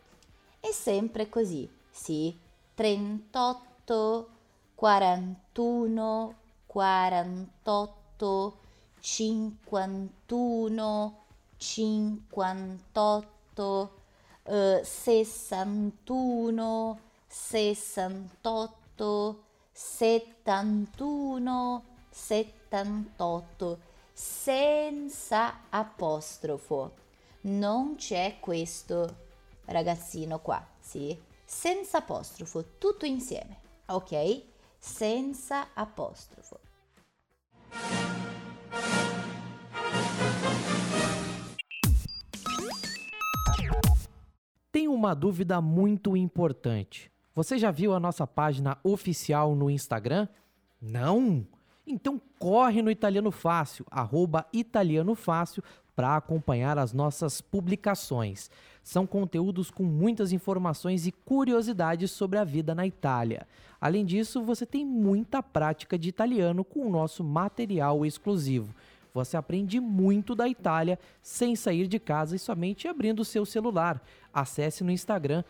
E 0.61 0.73
sempre 0.73 1.29
così, 1.29 1.69
sì. 1.91 2.39
38, 2.75 4.29
41, 4.75 6.35
48, 6.67 8.02
51, 9.01 11.25
58, 11.57 13.93
eh, 14.45 14.81
61, 14.85 17.01
68, 17.27 19.43
71, 19.73 21.85
78, 22.11 23.79
senza 24.13 25.63
apostrofo. 25.69 26.95
Non 27.43 27.97
c'è 27.97 28.39
questo 28.39 29.17
ragazzino 29.65 30.41
qua, 30.41 30.65
sì? 30.79 31.21
Senza 31.45 31.99
apostrofo, 31.99 32.79
tutto 32.79 33.05
insieme, 33.05 33.59
ok? 33.87 34.43
Senza 34.79 35.71
apostrofo. 35.75 36.62
Tenho 44.71 44.93
uma 44.95 45.15
dúvida 45.15 45.61
muito 45.61 46.17
importante. 46.17 47.13
Você 47.35 47.59
já 47.59 47.71
viu 47.71 47.95
a 47.95 48.01
nossa 48.01 48.27
página 48.27 48.79
oficial 48.83 49.55
no 49.55 49.71
Instagram? 49.71 50.29
Não? 50.81 51.47
Então 51.87 52.21
corre 52.39 52.83
no 52.83 52.91
Italiano 52.91 53.31
Fácil, 53.31 53.87
arroba 53.91 54.47
para 55.95 56.17
acompanhar 56.17 56.79
as 56.79 56.93
nossas 56.93 57.41
publicações. 57.41 58.51
São 58.83 59.07
conteúdos 59.07 59.71
com 59.71 59.85
muitas 59.85 60.33
informações 60.33 61.07
e 61.07 61.13
curiosidades 61.13 62.11
sobre 62.11 62.39
a 62.39 62.45
vida 62.45 62.75
na 62.75 62.87
Itália. 62.87 63.47
Além 63.81 64.05
disso, 64.05 64.43
você 64.43 64.67
tem 64.67 64.85
muita 64.85 65.43
prática 65.43 65.99
de 65.99 66.09
italiano 66.09 66.65
com 66.65 66.87
o 66.87 66.91
nosso 66.91 67.23
material 67.23 68.05
exclusivo. 68.05 68.75
Você 69.15 69.37
aprende 69.37 69.79
muito 69.79 70.35
da 70.35 70.49
Itália 70.49 70.99
sem 71.21 71.55
sair 71.55 71.87
de 71.87 71.99
casa 71.99 72.35
e 72.35 72.39
somente 72.39 72.89
abrindo 72.89 73.21
o 73.21 73.25
seu 73.25 73.45
celular. 73.45 74.03
Acesse 74.33 74.83
no 74.83 74.91
Instagram, 74.91 75.45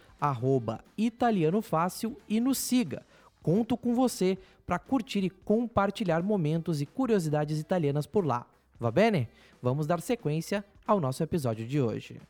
italianofácil 0.99 2.16
e 2.28 2.41
nos 2.41 2.59
siga. 2.59 3.07
Conto 3.43 3.76
com 3.76 3.95
você 3.95 4.39
para 4.66 4.78
curtir 4.78 5.24
e 5.24 5.30
compartilhar 5.30 6.22
momentos 6.22 6.80
e 6.80 6.87
curiosidades 6.87 7.59
italianas 7.59 8.07
por 8.07 8.24
lá. 8.24 8.47
Va 8.80 8.91
bene? 8.91 9.28
Vamos 9.61 9.87
dar 9.87 10.01
sequência 10.01 10.64
ao 10.87 11.01
nosso 11.01 11.22
episódio 11.22 11.66
de 11.66 11.80
hoje. 11.80 12.20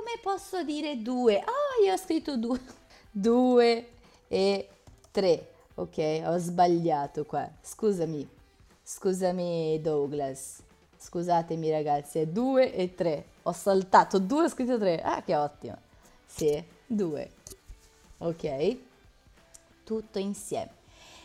come 0.00 0.18
posso 0.22 0.64
dire 0.64 1.02
due? 1.02 1.38
Ah, 1.38 1.84
io 1.84 1.92
ho 1.92 1.96
scritto 1.98 2.38
due. 2.38 2.58
Due 3.12 3.88
e 4.28 4.68
tre. 5.10 5.52
Ok, 5.74 6.22
ho 6.24 6.38
sbagliato 6.38 7.24
qua. 7.24 7.50
Scusami. 7.60 8.26
Scusami 8.82 9.80
Douglas. 9.82 10.62
Scusatemi 10.96 11.70
ragazzi, 11.70 12.20
è 12.20 12.26
2 12.26 12.72
e 12.72 12.94
tre. 12.94 13.26
Ho 13.42 13.52
saltato 13.52 14.18
due, 14.18 14.44
ho 14.44 14.48
scritto 14.48 14.78
tre. 14.78 15.02
Ah, 15.02 15.22
che 15.22 15.34
ottimo. 15.34 15.76
Sì, 16.24 16.62
due. 16.86 17.30
Ok. 18.18 18.76
Tutto 19.82 20.18
insieme. 20.18 20.70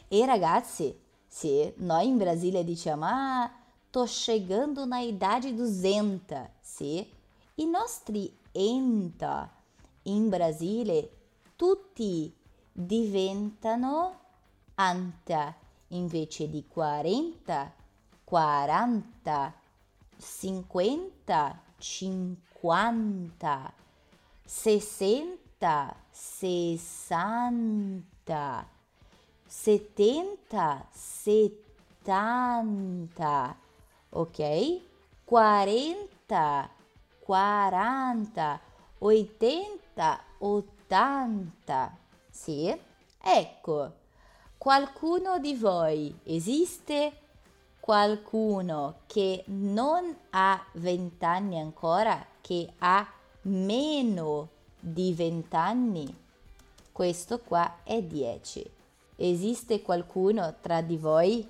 E 0.08 0.26
ragazzi, 0.26 0.98
sì, 1.28 1.72
noi 1.78 2.08
in 2.08 2.18
Brasile 2.18 2.64
diciamo, 2.64 3.06
ah, 3.06 3.52
tô 3.92 4.06
chegando 4.06 4.86
na 4.86 5.00
idade 5.00 5.54
200, 5.54 6.50
sì. 6.62 7.08
I 7.56 7.66
nostri 7.68 8.44
80 8.56 9.52
in 10.04 10.30
Brasile 10.30 11.10
tutti 11.58 12.34
diventano 12.72 14.20
anta 14.76 15.54
invece 15.90 16.50
di 16.50 16.66
40, 16.68 17.74
40, 18.24 19.54
50, 20.18 21.62
50, 21.78 23.74
60, 24.46 25.96
60, 26.10 28.68
70, 29.46 30.88
70, 30.92 33.58
ok? 34.10 34.82
40, 35.26 36.70
40, 37.26 38.60
80, 39.00 40.24
80. 40.38 41.98
Sì? 42.30 42.80
Ecco, 43.20 43.94
qualcuno 44.60 45.40
di 45.40 45.56
voi 45.56 46.16
esiste? 46.26 47.22
Qualcuno 47.80 48.98
che 49.08 49.44
non 49.48 50.16
ha 50.30 50.64
20 50.74 51.26
anni 51.26 51.60
ancora, 51.60 52.24
che 52.42 52.72
ha 52.78 53.12
meno 53.42 54.50
di 54.80 55.12
20 55.12 55.56
anni? 55.56 56.18
Questo 56.92 57.40
qua 57.40 57.78
è 57.82 58.04
10. 58.04 58.72
Esiste 59.16 59.82
qualcuno 59.82 60.58
tra 60.62 60.82
di 60.82 60.98
voi 60.98 61.48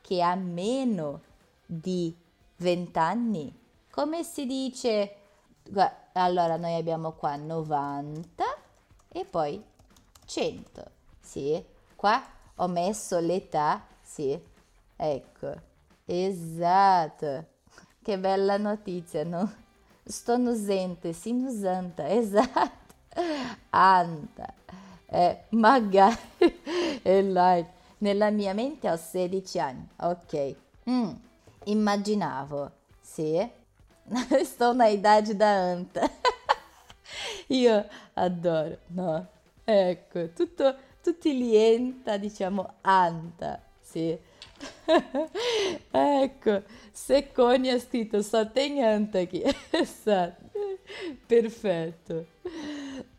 che 0.00 0.22
ha 0.22 0.34
meno 0.34 1.20
di 1.66 2.16
20 2.56 2.98
anni? 2.98 3.59
Come 4.00 4.24
si 4.24 4.46
dice? 4.46 5.14
Allora 6.12 6.56
noi 6.56 6.74
abbiamo 6.74 7.12
qua 7.12 7.36
90 7.36 8.44
e 9.08 9.26
poi 9.26 9.62
100. 10.24 10.84
Sì, 11.20 11.62
qua 11.96 12.24
ho 12.54 12.66
messo 12.66 13.18
l'età, 13.18 13.84
sì, 14.00 14.42
ecco, 14.96 15.54
esatto. 16.06 17.44
Che 18.00 18.18
bella 18.18 18.56
notizia, 18.56 19.22
no? 19.22 19.52
Sto 20.02 20.38
nusente, 20.38 21.12
sì, 21.12 21.34
nusanta, 21.34 22.08
esatto. 22.08 22.94
Anta. 23.68 24.54
Eh, 25.04 25.44
magari, 25.50 26.16
e 27.02 27.22
là, 27.22 27.62
nella 27.98 28.30
mia 28.30 28.54
mente 28.54 28.88
ho 28.88 28.96
16 28.96 29.58
anni, 29.58 29.86
ok. 29.96 30.54
Mm, 30.88 31.12
immaginavo, 31.64 32.70
sì, 32.98 33.58
sto 34.44 34.72
na 34.72 34.88
idade 34.90 35.34
da 35.34 35.72
anta. 35.72 36.10
Io 37.48 37.86
adoro, 38.14 38.78
no? 38.88 39.26
Ecco, 39.64 40.30
tutto, 40.30 40.74
tutti 41.02 41.36
li 41.36 41.56
enta, 41.56 42.16
diciamo 42.16 42.74
anta, 42.80 43.60
sì. 43.80 44.18
ecco, 45.90 46.62
Secconi 46.92 47.70
ha 47.70 47.78
scritto 47.78 48.20
Saten 48.20 48.82
anta 48.82 49.26
qui, 49.26 49.42
esatto, 49.70 50.50
perfetto. 51.26 52.26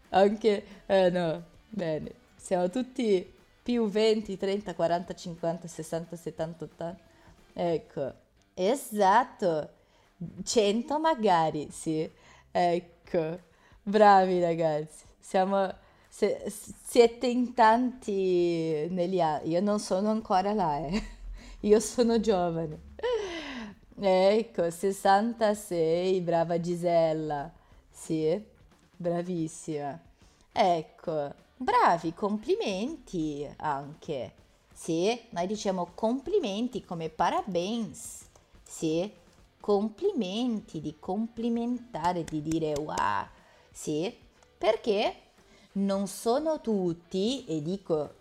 Anche, 0.09 0.65
eh 0.85 1.09
no, 1.09 1.43
bene, 1.69 2.11
siamo 2.35 2.69
tutti 2.69 3.33
più 3.63 3.87
20, 3.87 4.37
30, 4.37 4.75
40, 4.75 5.15
50, 5.15 5.67
60, 5.67 6.15
70, 6.15 6.63
80. 6.65 6.99
Ecco, 7.53 8.13
esatto, 8.53 9.69
100 10.43 10.99
magari, 10.99 11.69
sì. 11.71 12.09
Ecco, 12.51 13.39
bravi 13.83 14.41
ragazzi, 14.41 15.05
siamo 15.19 15.73
se, 16.07 16.51
siete 16.83 17.27
in 17.27 17.53
tanti 17.53 18.87
negli 18.89 19.19
anni, 19.21 19.49
io 19.51 19.61
non 19.61 19.79
sono 19.79 20.09
ancora 20.09 20.53
là, 20.53 20.77
eh. 20.85 21.03
io 21.61 21.79
sono 21.79 22.19
giovane. 22.19 22.89
Ecco, 24.03 24.69
66, 24.69 26.21
brava 26.21 26.59
Gisella, 26.59 27.51
sì, 27.89 28.41
bravissima. 28.95 29.99
Ecco, 30.51 31.33
bravi, 31.55 32.13
complimenti 32.13 33.47
anche. 33.57 34.33
Sì, 34.73 35.19
noi 35.29 35.47
diciamo 35.47 35.91
complimenti 35.93 36.83
come 36.83 37.09
parabens. 37.09 38.25
Sì, 38.63 39.11
complimenti, 39.61 40.81
di 40.81 40.97
complimentare, 40.99 42.25
di 42.25 42.41
dire 42.41 42.73
wow. 42.73 43.25
Sì, 43.71 44.13
perché 44.57 45.15
non 45.73 46.07
sono 46.07 46.59
tutti, 46.59 47.45
e 47.45 47.61
dico 47.61 48.15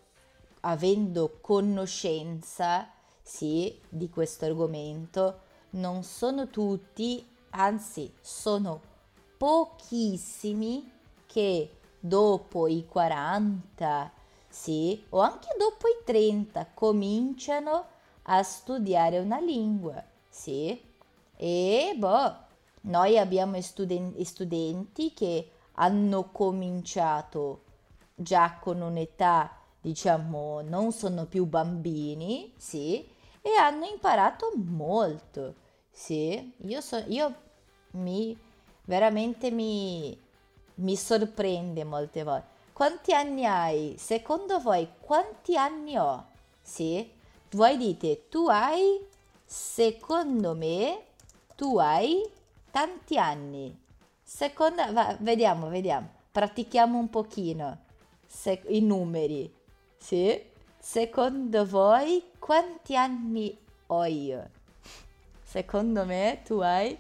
avendo 0.60 1.38
conoscenza, 1.40 2.88
sì, 3.20 3.80
di 3.88 4.08
questo 4.08 4.44
argomento, 4.44 5.40
non 5.70 6.04
sono 6.04 6.48
tutti, 6.48 7.26
anzi 7.50 8.12
sono 8.20 8.80
pochissimi 9.36 10.88
che 11.26 11.78
dopo 11.98 12.66
i 12.68 12.86
40, 12.86 14.12
sì, 14.48 15.04
o 15.10 15.20
anche 15.20 15.48
dopo 15.58 15.88
i 15.88 16.04
30 16.04 16.70
cominciano 16.74 17.86
a 18.22 18.42
studiare 18.42 19.18
una 19.18 19.40
lingua, 19.40 20.04
sì. 20.28 20.88
E 21.42 21.94
boh, 21.96 22.36
noi 22.82 23.16
abbiamo 23.16 23.58
studen- 23.62 24.22
studenti 24.24 25.14
che 25.14 25.50
hanno 25.76 26.30
cominciato 26.30 27.62
già 28.14 28.58
con 28.60 28.82
un'età, 28.82 29.50
diciamo, 29.80 30.60
non 30.60 30.92
sono 30.92 31.24
più 31.24 31.46
bambini, 31.46 32.52
sì, 32.58 33.08
e 33.40 33.54
hanno 33.58 33.86
imparato 33.86 34.52
molto, 34.54 35.54
sì. 35.90 36.52
Io, 36.66 36.82
so, 36.82 37.02
io 37.06 37.34
mi 37.92 38.38
veramente 38.84 39.50
mi, 39.50 40.14
mi 40.74 40.94
sorprende 40.94 41.84
molte 41.84 42.22
volte. 42.22 42.48
Quanti 42.74 43.14
anni 43.14 43.46
hai? 43.46 43.94
Secondo 43.96 44.60
voi 44.60 44.86
quanti 45.00 45.56
anni 45.56 45.96
ho? 45.96 46.22
Sì? 46.60 47.10
Voi 47.52 47.78
dite 47.78 48.28
tu 48.28 48.46
hai, 48.46 49.00
secondo 49.46 50.54
me 50.54 51.04
tu 51.60 51.76
hai 51.76 52.26
tanti 52.70 53.18
anni. 53.18 53.78
Secondo, 54.22 54.90
va, 54.94 55.14
vediamo, 55.20 55.68
vediamo. 55.68 56.08
Pratichiamo 56.32 56.96
un 56.96 57.10
pochino 57.10 57.80
Se, 58.26 58.62
i 58.68 58.80
numeri. 58.80 59.52
Sì? 59.98 60.42
Secondo 60.78 61.66
voi 61.66 62.30
quanti 62.38 62.96
anni 62.96 63.54
ho 63.88 64.04
io? 64.06 64.48
Secondo 65.42 66.06
me 66.06 66.40
tu 66.46 66.60
hai... 66.60 66.96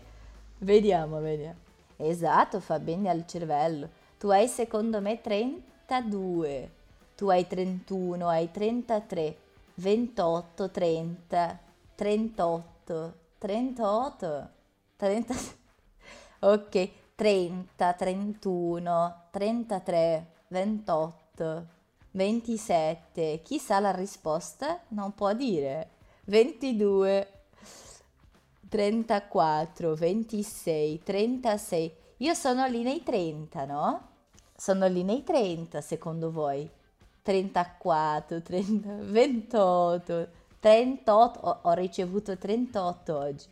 Vediamo, 0.58 1.20
vediamo. 1.20 1.60
Esatto, 1.96 2.60
fa 2.60 2.78
bene 2.78 3.08
al 3.08 3.26
cervello. 3.26 3.88
Tu 4.18 4.28
hai 4.28 4.46
secondo 4.46 5.00
me 5.00 5.22
32, 5.22 6.70
tu 7.16 7.30
hai 7.30 7.46
31, 7.46 8.28
hai 8.28 8.50
33, 8.50 9.36
28, 9.76 10.70
30, 10.70 11.60
38, 11.94 13.19
38, 13.40 14.50
30, 14.96 15.34
ok, 16.44 16.90
30, 17.14 17.92
31, 17.94 19.22
33, 19.30 20.26
28, 20.48 21.66
27. 22.10 23.40
Chi 23.42 23.58
sa 23.58 23.80
la 23.80 23.92
risposta? 23.92 24.82
Non 24.88 25.14
può 25.14 25.32
dire. 25.32 25.88
22. 26.24 27.28
34, 28.68 29.94
26, 29.94 31.02
36. 31.02 31.94
Io 32.18 32.34
sono 32.34 32.66
lì 32.66 32.82
nei 32.82 33.02
30, 33.02 33.64
no? 33.64 34.08
Sono 34.54 34.86
lì 34.86 35.02
nei 35.02 35.24
30 35.24 35.80
secondo 35.80 36.30
voi? 36.30 36.70
34, 37.22 38.42
30, 38.42 38.96
28, 38.96 40.28
38. 40.60 41.40
Ho, 41.40 41.58
ho 41.62 41.72
ricevuto 41.72 42.36
38 42.36 43.16
oggi. 43.16 43.46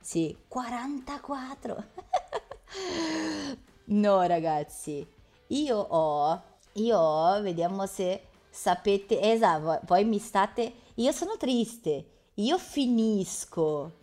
Sì, 0.00 0.36
44. 0.48 1.84
no 3.86 4.22
ragazzi, 4.22 5.06
io 5.48 5.76
ho, 5.76 6.42
io 6.74 6.98
ho, 6.98 7.42
vediamo 7.42 7.86
se 7.86 8.22
sapete, 8.48 9.20
esatto, 9.20 9.80
poi 9.84 10.04
mi 10.04 10.18
state, 10.18 10.72
io 10.94 11.12
sono 11.12 11.36
triste, 11.36 12.06
io 12.34 12.58
finisco 12.58 13.98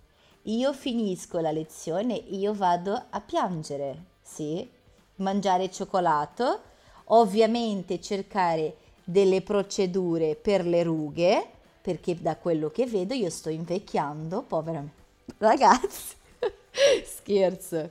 io 0.47 0.71
finisco 0.71 1.39
la 1.39 1.51
lezione, 1.51 2.13
io 2.13 2.53
vado 2.53 3.07
a 3.09 3.19
piangere, 3.19 4.03
sì, 4.21 4.67
mangiare 5.15 5.69
cioccolato, 5.69 6.61
ovviamente 7.05 7.99
cercare 7.99 8.77
delle 9.03 9.41
procedure 9.41 10.35
per 10.35 10.65
le 10.65 10.83
rughe, 10.83 11.49
perché 11.87 12.21
da 12.21 12.35
quello 12.35 12.69
che 12.69 12.85
vedo 12.85 13.13
io 13.13 13.29
sto 13.29 13.47
invecchiando, 13.47 14.41
povera 14.41 14.81
me. 14.81 14.89
Ragazzi, 15.37 16.15
scherzo. 17.05 17.89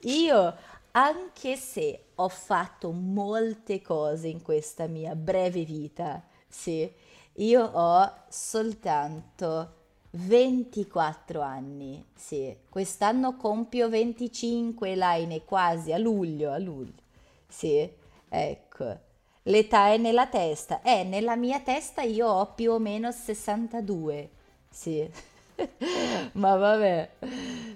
Io, 0.00 0.54
anche 0.90 1.56
se 1.56 1.98
ho 2.16 2.28
fatto 2.28 2.90
molte 2.90 3.80
cose 3.80 4.28
in 4.28 4.42
questa 4.42 4.86
mia 4.86 5.14
breve 5.14 5.64
vita, 5.64 6.22
sì, 6.46 6.92
io 7.36 7.64
ho 7.64 8.12
soltanto 8.28 9.72
24 10.10 11.40
anni, 11.40 12.04
sì. 12.14 12.54
Quest'anno 12.68 13.34
compio 13.36 13.88
25, 13.88 14.94
Laine, 14.94 15.46
quasi 15.46 15.90
a 15.94 15.96
luglio, 15.96 16.52
a 16.52 16.58
luglio. 16.58 17.00
Sì, 17.48 17.90
ecco. 18.28 19.06
L'età 19.48 19.88
è 19.88 19.96
nella 19.96 20.26
testa. 20.26 20.82
Eh, 20.82 21.04
nella 21.04 21.34
mia 21.34 21.60
testa 21.60 22.02
io 22.02 22.28
ho 22.28 22.52
più 22.52 22.72
o 22.72 22.78
meno 22.78 23.10
62. 23.10 24.28
Sì. 24.68 25.10
Ma 26.32 26.56
vabbè. 26.56 27.10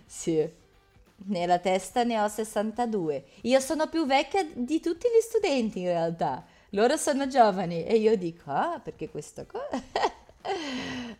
Sì. 0.04 0.46
Nella 1.24 1.58
testa 1.58 2.04
ne 2.04 2.20
ho 2.20 2.28
62. 2.28 3.24
Io 3.42 3.60
sono 3.60 3.88
più 3.88 4.04
vecchia 4.04 4.46
di 4.52 4.80
tutti 4.80 5.06
gli 5.08 5.22
studenti 5.22 5.80
in 5.80 5.86
realtà. 5.86 6.44
Loro 6.70 6.96
sono 6.96 7.26
giovani 7.26 7.84
e 7.84 7.96
io 7.96 8.16
dico, 8.16 8.50
ah, 8.50 8.78
perché 8.82 9.08
questa 9.08 9.46
cosa... 9.46 9.70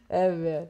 È 0.07 0.31
vero. 0.31 0.69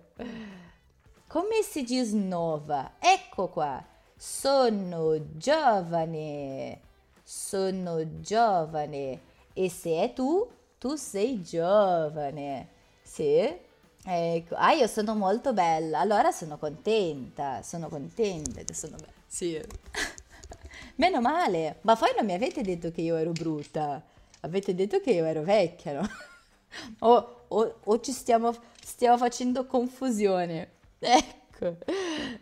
Come 1.26 1.62
si 1.62 1.82
dice 1.82 2.14
nuova? 2.14 2.92
Ecco 3.00 3.48
qua. 3.48 3.84
Sono 4.16 5.36
giovane. 5.36 6.80
Sono 7.24 8.20
giovane. 8.20 9.30
E 9.54 9.68
se 9.70 10.02
è 10.02 10.12
tu, 10.12 10.48
tu 10.78 10.96
sei 10.96 11.42
giovane. 11.42 12.68
Sì? 13.02 13.70
Ecco. 14.04 14.54
Ah, 14.56 14.72
io 14.72 14.86
sono 14.86 15.14
molto 15.14 15.52
bella. 15.52 16.00
Allora 16.00 16.32
sono 16.32 16.58
contenta. 16.58 17.62
Sono 17.62 17.88
contenta 17.88 18.62
che 18.62 18.74
sono 18.74 18.96
bella. 18.96 19.12
Sì. 19.26 19.60
Meno 20.96 21.20
male. 21.20 21.78
Ma 21.82 21.96
poi 21.96 22.10
non 22.16 22.26
mi 22.26 22.32
avete 22.32 22.62
detto 22.62 22.90
che 22.90 23.02
io 23.02 23.16
ero 23.16 23.32
brutta. 23.32 24.02
Avete 24.40 24.74
detto 24.74 25.00
che 25.00 25.12
io 25.12 25.24
ero 25.24 25.42
vecchia, 25.42 26.00
no? 26.00 26.08
o, 27.00 27.44
o, 27.48 27.74
o 27.84 28.00
ci 28.00 28.12
stiamo, 28.12 28.54
stiamo 28.82 29.16
facendo 29.18 29.66
confusione. 29.66 30.80
Ecco, 31.04 31.78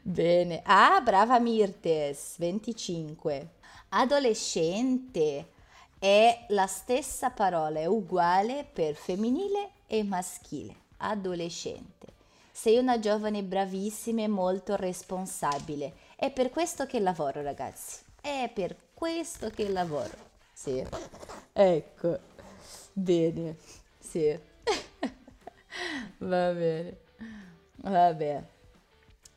bene. 0.02 0.62
Ah, 0.64 1.00
brava 1.00 1.38
Mirtes, 1.38 2.36
25. 2.38 3.48
Adolescente 3.90 5.46
è 6.00 6.46
la 6.48 6.66
stessa 6.66 7.28
parola, 7.28 7.78
è 7.78 7.84
uguale 7.84 8.64
per 8.64 8.94
femminile 8.94 9.72
e 9.86 10.02
maschile. 10.02 10.74
Adolescente. 10.96 12.06
Sei 12.50 12.78
una 12.78 12.98
giovane 12.98 13.42
bravissima 13.42 14.22
e 14.22 14.26
molto 14.26 14.76
responsabile. 14.76 15.92
È 16.16 16.30
per 16.30 16.48
questo 16.48 16.86
che 16.86 17.00
lavoro, 17.00 17.42
ragazzi. 17.42 17.98
È 18.18 18.50
per 18.52 18.76
questo 18.94 19.50
che 19.50 19.68
lavoro. 19.68 20.16
Sì. 20.54 20.82
Ecco. 21.52 22.18
Bene. 22.94 23.56
Sì. 23.98 24.28
Va 26.18 26.52
bene. 26.52 26.98
Vabbè. 27.76 28.42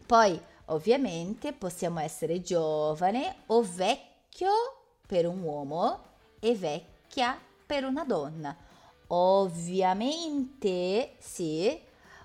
Poi, 0.05 0.41
ovviamente, 0.67 1.51
possiamo 1.51 1.99
essere 1.99 2.41
giovane 2.41 3.35
o 3.47 3.61
vecchio 3.63 4.51
per 5.05 5.27
un 5.27 5.41
uomo 5.41 6.11
e 6.43 6.55
vecchia 6.55 7.39
per 7.65 7.85
una 7.85 8.03
donna. 8.03 8.53
Ovviamente, 9.07 10.41
sì, 11.17 11.79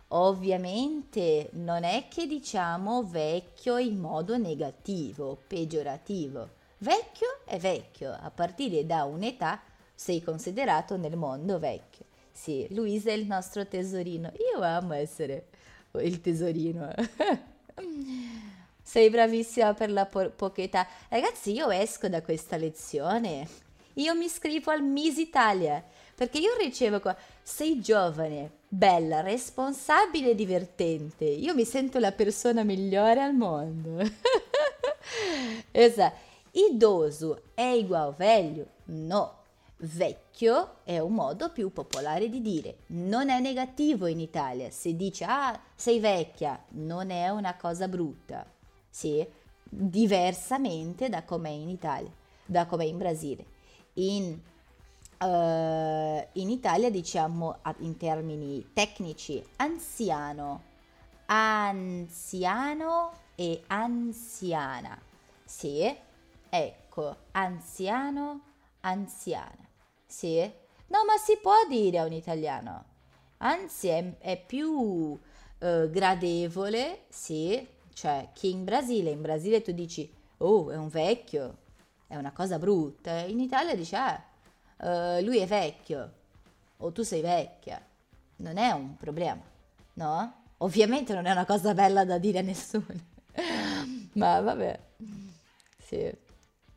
ovviamente 0.08 1.50
non 1.52 1.84
è 1.84 2.06
che 2.08 2.26
diciamo 2.26 3.04
vecchio 3.04 3.78
in 3.78 3.96
modo 3.98 4.36
negativo, 4.36 5.38
peggiorativo. 5.46 6.56
Vecchio 6.78 7.38
è 7.44 7.58
vecchio, 7.58 8.12
a 8.20 8.30
partire 8.30 8.84
da 8.84 9.04
un'età 9.04 9.60
sei 9.94 10.20
considerato 10.22 10.96
nel 10.96 11.16
mondo 11.16 11.60
vecchio. 11.60 12.06
Sì, 12.32 12.66
Luisa 12.70 13.10
è 13.10 13.14
il 13.14 13.26
nostro 13.26 13.66
tesorino. 13.66 14.32
Io 14.52 14.60
amo 14.62 14.94
essere 14.94 15.46
il 16.00 16.20
tesorino. 16.20 16.92
Sei 18.82 19.10
bravissima 19.10 19.74
per 19.74 19.90
la 19.90 20.06
po- 20.06 20.30
poca 20.30 20.62
età. 20.62 20.86
Ragazzi, 21.08 21.52
io 21.52 21.68
esco 21.70 22.08
da 22.08 22.22
questa 22.22 22.56
lezione. 22.56 23.67
Io 23.98 24.14
mi 24.14 24.26
iscrivo 24.26 24.70
al 24.70 24.82
Miss 24.82 25.16
Italia. 25.16 25.84
Perché 26.14 26.38
io 26.38 26.56
ricevo 26.56 26.98
qua, 26.98 27.16
sei 27.42 27.80
giovane, 27.80 28.50
bella, 28.68 29.20
responsabile 29.20 30.30
e 30.30 30.34
divertente. 30.34 31.24
Io 31.24 31.54
mi 31.54 31.64
sento 31.64 31.98
la 31.98 32.12
persona 32.12 32.64
migliore 32.64 33.22
al 33.22 33.34
mondo. 33.34 34.02
esatto. 35.70 36.26
Idoso 36.52 37.42
è 37.54 37.72
uguale 37.72 38.14
velho? 38.16 38.66
No. 38.86 39.36
Vecchio 39.80 40.78
è 40.82 40.98
un 40.98 41.12
modo 41.12 41.50
più 41.50 41.72
popolare 41.72 42.28
di 42.28 42.40
dire. 42.40 42.78
Non 42.86 43.28
è 43.30 43.38
negativo 43.38 44.06
in 44.06 44.18
Italia. 44.18 44.70
Se 44.70 44.96
dice 44.96 45.24
ah, 45.24 45.58
sei 45.76 46.00
vecchia, 46.00 46.60
non 46.70 47.10
è 47.10 47.28
una 47.28 47.54
cosa 47.54 47.86
brutta. 47.86 48.44
Sì, 48.90 49.24
diversamente 49.62 51.08
da 51.08 51.22
com'è 51.22 51.50
in 51.50 51.68
Italia, 51.68 52.10
da 52.44 52.66
com'è 52.66 52.84
in 52.84 52.98
Brasile. 52.98 53.56
In, 53.98 54.38
uh, 55.18 55.26
in 55.26 56.50
Italia 56.50 56.88
diciamo 56.88 57.58
in 57.78 57.96
termini 57.96 58.70
tecnici 58.72 59.44
anziano, 59.56 60.62
anziano 61.26 63.12
e 63.34 63.64
anziana. 63.66 65.00
Sì, 65.44 65.92
ecco, 66.48 67.16
anziano, 67.32 68.40
anziana. 68.80 69.68
Sì? 70.06 70.38
No, 70.86 71.04
ma 71.04 71.16
si 71.16 71.36
può 71.42 71.54
dire 71.68 71.98
a 71.98 72.04
un 72.04 72.12
italiano. 72.12 72.84
Anzi, 73.38 73.88
è, 73.88 74.18
è 74.18 74.40
più 74.40 74.70
uh, 74.70 75.18
gradevole, 75.58 77.06
sì, 77.08 77.66
cioè 77.92 78.28
che 78.32 78.46
in 78.46 78.62
Brasile, 78.62 79.10
in 79.10 79.22
Brasile 79.22 79.60
tu 79.60 79.72
dici, 79.72 80.08
oh, 80.38 80.70
è 80.70 80.76
un 80.76 80.88
vecchio, 80.88 81.66
è 82.08 82.16
una 82.16 82.32
cosa 82.32 82.58
brutta. 82.58 83.20
In 83.20 83.38
Italia 83.38 83.76
dici, 83.76 83.94
ah, 83.94 84.20
uh, 84.78 85.22
lui 85.22 85.38
è 85.38 85.46
vecchio, 85.46 86.12
o 86.78 86.90
tu 86.90 87.02
sei 87.02 87.20
vecchia. 87.20 87.80
Non 88.36 88.56
è 88.56 88.70
un 88.70 88.96
problema, 88.96 89.42
no? 89.94 90.34
Ovviamente 90.58 91.12
non 91.12 91.26
è 91.26 91.30
una 91.30 91.44
cosa 91.44 91.74
bella 91.74 92.04
da 92.04 92.18
dire 92.18 92.38
a 92.38 92.42
nessuno. 92.42 92.86
ma 94.14 94.40
vabbè. 94.40 94.80
Sì. 95.84 96.10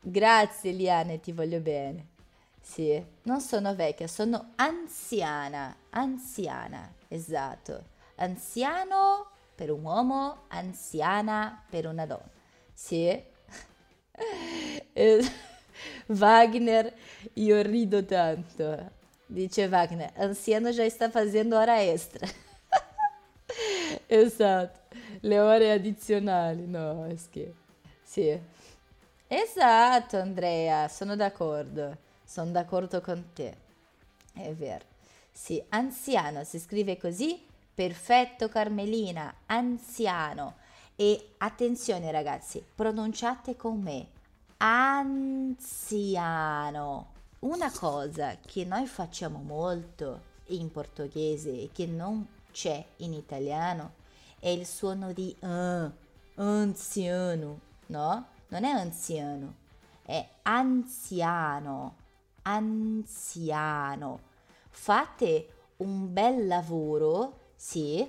Grazie 0.02 0.72
Liane, 0.72 1.20
ti 1.22 1.32
voglio 1.32 1.60
bene. 1.60 2.10
Sì, 2.62 3.04
non 3.24 3.40
sono 3.40 3.74
vecchia, 3.74 4.08
sono 4.08 4.52
anziana, 4.56 5.76
anziana, 5.92 6.94
esatto. 7.08 7.86
Anziano 8.16 9.30
per 9.56 9.72
un 9.72 9.84
uomo, 9.84 10.44
anziana 10.50 11.64
per 11.70 11.88
una 11.88 12.06
donna. 12.06 12.30
Sì. 12.74 13.30
Wagner, 16.07 16.93
io 17.34 17.61
rido 17.61 18.03
tanto. 18.05 18.91
Dice 19.26 19.67
Wagner, 19.67 20.11
anziano 20.15 20.72
già 20.72 20.88
sta 20.89 21.09
facendo 21.09 21.57
ora 21.57 21.82
extra. 21.82 22.28
esatto, 24.07 24.95
le 25.22 25.39
ore 25.39 25.72
addizionali, 25.72 26.67
no, 26.67 27.05
è 27.05 27.15
scherzo. 27.15 27.59
Sì. 28.03 28.38
Esatto, 29.28 30.17
Andrea, 30.17 30.89
sono 30.89 31.15
d'accordo. 31.15 31.97
Sono 32.26 32.51
d'accordo 32.51 32.99
con 32.99 33.32
te. 33.34 33.55
È 34.34 34.51
vero. 34.51 34.84
Sì, 35.32 35.63
anziano 35.69 36.43
si 36.43 36.59
scrive 36.59 36.97
così. 36.97 37.41
Perfetto 37.74 38.49
Carmelina, 38.49 39.34
anziano. 39.45 40.55
E 41.02 41.34
attenzione 41.39 42.12
ragazzi, 42.12 42.64
pronunciate 42.76 43.56
con 43.56 43.82
me. 43.82 44.06
Anziano. 44.58 45.58
Una 47.39 47.72
cosa 47.72 48.38
che 48.39 48.66
noi 48.66 48.86
facciamo 48.86 49.39
molto 49.39 50.22
in 50.49 50.70
portoghese 50.70 51.49
e 51.49 51.72
che 51.74 51.88
non 51.88 52.28
c'è 52.52 52.86
in 52.97 53.14
italiano 53.14 53.93
è 54.38 54.49
il 54.49 54.68
suono 54.68 55.12
di 55.12 55.36
uh, 55.39 55.89
anziano, 56.36 57.60
no? 57.88 58.28
Non 58.49 58.64
è 58.64 58.70
anziano, 58.70 59.56
è 60.04 60.24
anziano 60.43 61.95
anziano. 62.43 64.20
Fate 64.70 65.47
un 65.78 66.14
bel 66.14 66.45
lavoro, 66.45 67.54
sì, 67.56 68.08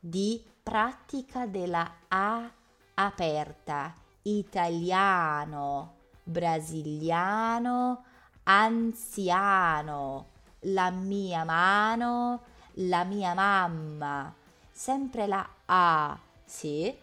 di 0.00 0.42
pratica 0.62 1.46
della 1.46 1.90
A 2.08 2.48
aperta, 2.94 3.92
italiano, 4.22 5.94
brasiliano, 6.22 8.04
anziano, 8.44 10.26
la 10.60 10.90
mia 10.90 11.44
mano, 11.44 12.42
la 12.74 13.02
mia 13.04 13.34
mamma, 13.34 14.32
sempre 14.70 15.26
la 15.26 15.46
A, 15.66 16.16
sì, 16.44 16.96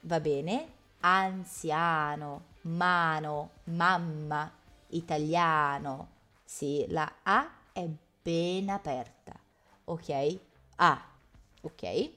va 0.00 0.20
bene, 0.20 0.68
anziano, 1.00 2.42
mano, 2.62 3.50
mamma, 3.64 4.50
italiano, 4.88 6.08
sì, 6.44 6.84
la 6.90 7.10
A 7.22 7.48
è 7.72 7.88
ben 8.22 8.68
aperta, 8.68 9.32
ok? 9.84 10.38
A, 10.76 11.02
ok? 11.62 12.15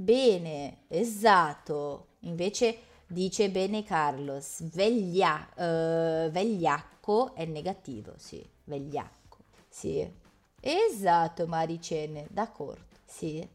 Bene, 0.00 0.84
esatto. 0.88 2.12
Invece 2.20 2.78
dice 3.06 3.50
bene 3.50 3.84
Carlos, 3.84 4.62
veglia, 4.72 5.46
uh, 5.54 6.30
vegliacco 6.30 7.34
è 7.34 7.44
negativo, 7.44 8.14
sì, 8.16 8.42
vegliacco, 8.64 9.44
sì. 9.68 10.10
Esatto, 10.58 11.46
Maricene, 11.46 12.26
d'accordo, 12.30 12.86
sì, 13.04 13.46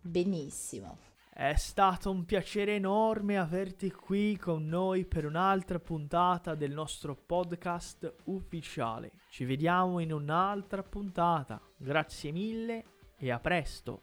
benissimo. 0.00 0.98
È 1.32 1.54
stato 1.54 2.10
un 2.10 2.24
piacere 2.24 2.74
enorme 2.74 3.38
averti 3.38 3.92
qui 3.92 4.36
con 4.36 4.66
noi 4.66 5.04
per 5.04 5.24
un'altra 5.24 5.78
puntata 5.78 6.56
del 6.56 6.72
nostro 6.72 7.14
podcast 7.14 8.14
ufficiale. 8.24 9.12
Ci 9.28 9.44
vediamo 9.44 10.00
in 10.00 10.12
un'altra 10.12 10.82
puntata. 10.82 11.60
Grazie 11.76 12.32
mille 12.32 12.84
e 13.16 13.30
a 13.30 13.38
presto. 13.38 14.02